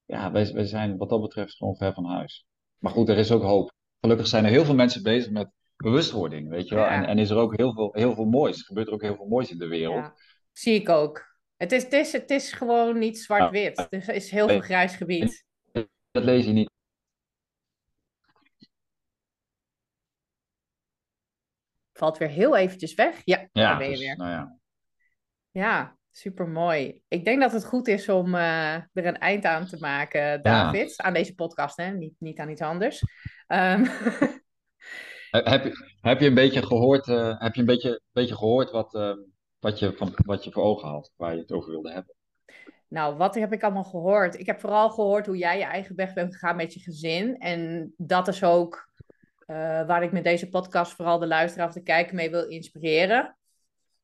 [0.05, 2.45] Ja, wij, wij zijn wat dat betreft gewoon ver van huis.
[2.77, 3.71] Maar goed, er is ook hoop.
[3.99, 6.85] Gelukkig zijn er heel veel mensen bezig met bewustwording, weet je wel.
[6.85, 8.59] En, en is er ook heel veel, heel veel moois.
[8.59, 10.03] Er gebeurt er ook heel veel moois in de wereld.
[10.03, 10.15] Ja.
[10.51, 11.35] Zie ik ook.
[11.57, 13.87] Het is, het is, het is gewoon niet zwart-wit.
[13.89, 15.45] Er is heel veel grijs gebied.
[16.11, 16.69] Dat lees je niet
[21.97, 23.21] valt weer heel eventjes weg.
[23.23, 24.17] Ja, ja daar ben je dus, weer.
[24.17, 24.57] Nou ja.
[25.51, 27.01] ja, super mooi.
[27.07, 30.97] Ik denk dat het goed is om uh, er een eind aan te maken, David.
[30.97, 31.91] Aan deze podcast, hè?
[31.91, 33.03] Niet, niet aan iets anders.
[33.47, 33.87] Um...
[35.29, 38.93] heb, je, heb je een beetje gehoord, uh, heb je een beetje, beetje gehoord wat,
[38.95, 39.13] uh,
[39.59, 42.15] wat, je van, wat je voor ogen had, waar je het over wilde hebben?
[42.87, 44.39] Nou, wat heb ik allemaal gehoord?
[44.39, 47.37] Ik heb vooral gehoord hoe jij je eigen weg bent gegaan met je gezin.
[47.37, 48.89] En dat is ook
[49.47, 49.57] uh,
[49.87, 53.37] waar ik met deze podcast vooral de luisteraar of de kijker mee wil inspireren.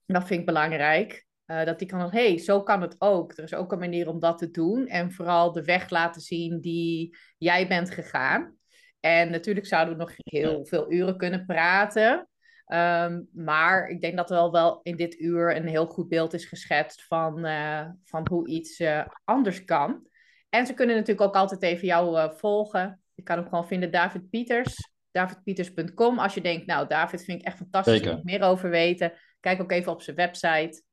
[0.05, 1.25] Dat vind ik belangrijk.
[1.45, 3.37] Dat die kan hé, hey, zo kan het ook.
[3.37, 4.87] Er is ook een manier om dat te doen.
[4.87, 8.57] En vooral de weg laten zien die jij bent gegaan.
[9.03, 12.27] En natuurlijk zouden we nog heel veel uren kunnen praten.
[12.65, 16.33] Ehm, maar ik denk dat er wel, wel in dit uur een heel goed beeld
[16.33, 20.07] is geschetst van, uh, van hoe iets uh, anders kan.
[20.49, 23.01] En ze kunnen natuurlijk ook altijd even jou uh, volgen.
[23.13, 26.19] Je kan hem gewoon vinden, David Pieters, davidpieters.com.
[26.19, 29.13] Als je denkt, nou, David vind ik echt fantastisch, ik meer over weten.
[29.39, 30.83] Kijk ook even op zijn website.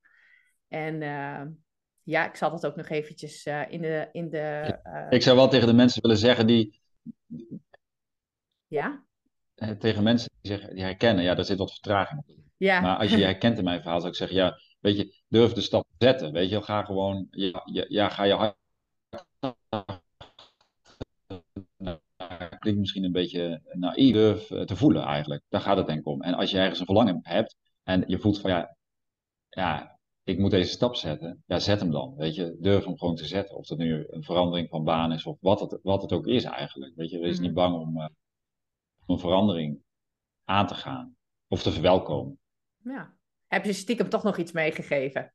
[0.68, 1.00] En
[2.02, 4.08] ja, ik zal dat ook nog eventjes in de...
[4.12, 4.78] In de
[5.10, 6.80] ik zou wel tegen de mensen willen zeggen die...
[8.70, 9.04] Ja?
[9.78, 12.36] tegen mensen die, zeggen, die herkennen, ja, daar zit wat vertraging op.
[12.56, 12.80] Ja.
[12.80, 15.52] Maar als je je herkent in mijn verhaal, zou ik zeggen, ja, weet je, durf
[15.52, 16.32] de stap te zetten.
[16.32, 18.58] Weet je, ga gewoon, ja, ja, ga je hart.
[22.58, 25.42] Klinkt misschien een beetje naïef, durf te voelen eigenlijk.
[25.48, 26.22] Daar gaat het denk ik om.
[26.22, 28.76] En als je ergens een verlangen hebt en je voelt van, ja,
[29.48, 32.14] ja, ik moet deze stap zetten, ja, zet hem dan.
[32.16, 33.56] Weet je, durf hem gewoon te zetten.
[33.56, 36.44] Of dat nu een verandering van baan is of wat het, wat het ook is
[36.44, 36.94] eigenlijk.
[36.96, 37.42] Weet je, wees mm.
[37.42, 38.10] niet bang om.
[39.10, 39.80] Een verandering
[40.44, 41.16] aan te gaan
[41.48, 42.38] of te verwelkomen.
[42.84, 43.14] Ja.
[43.46, 45.32] Heb je stiekem toch nog iets meegegeven?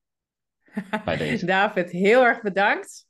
[1.05, 1.45] Bij deze.
[1.55, 3.07] David, heel erg bedankt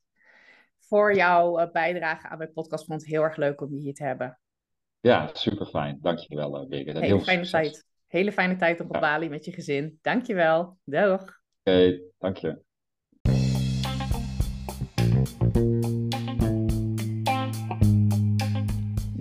[0.80, 2.82] voor jouw eh, bijdrage aan mijn podcast.
[2.82, 4.40] Ik vond het heel erg leuk om je hier te hebben.
[5.00, 5.98] Ja, super fijn.
[6.02, 7.00] Dankjewel, uh, Birgit.
[7.00, 7.86] Hele fijne tijd.
[8.08, 10.00] Hele fijne tijd op Bali met je gezin.
[10.02, 10.78] Dankjewel.
[10.84, 11.22] Dag.
[11.22, 11.32] Oké,
[11.64, 12.64] okay, dank je.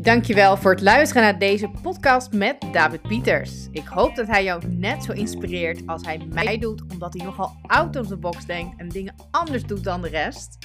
[0.04, 3.68] Dankjewel voor het luisteren naar deze podcast met David Pieters.
[3.70, 7.56] Ik hoop dat hij jou net zo inspireert als hij mij doet, omdat hij nogal
[7.62, 10.58] out of the box denkt en dingen anders doet dan de rest.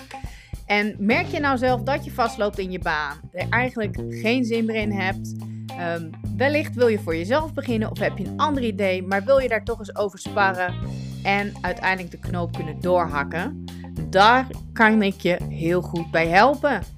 [0.66, 4.66] En merk je nou zelf dat je vastloopt in je baan, er eigenlijk geen zin
[4.66, 5.36] meer in hebt?
[5.98, 9.40] Um, wellicht wil je voor jezelf beginnen of heb je een ander idee, maar wil
[9.40, 10.74] je daar toch eens over sparren
[11.24, 13.64] en uiteindelijk de knoop kunnen doorhakken?
[14.10, 16.98] Daar kan ik je heel goed bij helpen.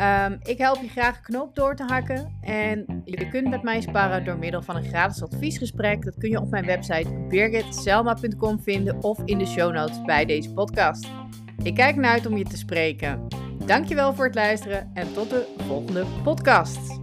[0.00, 2.38] Um, ik help je graag knoop door te hakken.
[2.40, 6.04] En je kunt met mij sparen door middel van een gratis adviesgesprek.
[6.04, 10.52] Dat kun je op mijn website birgitselma.com vinden of in de show notes bij deze
[10.52, 11.08] podcast.
[11.62, 13.26] Ik kijk naar uit om je te spreken.
[13.66, 16.98] Dankjewel voor het luisteren en tot de volgende podcast.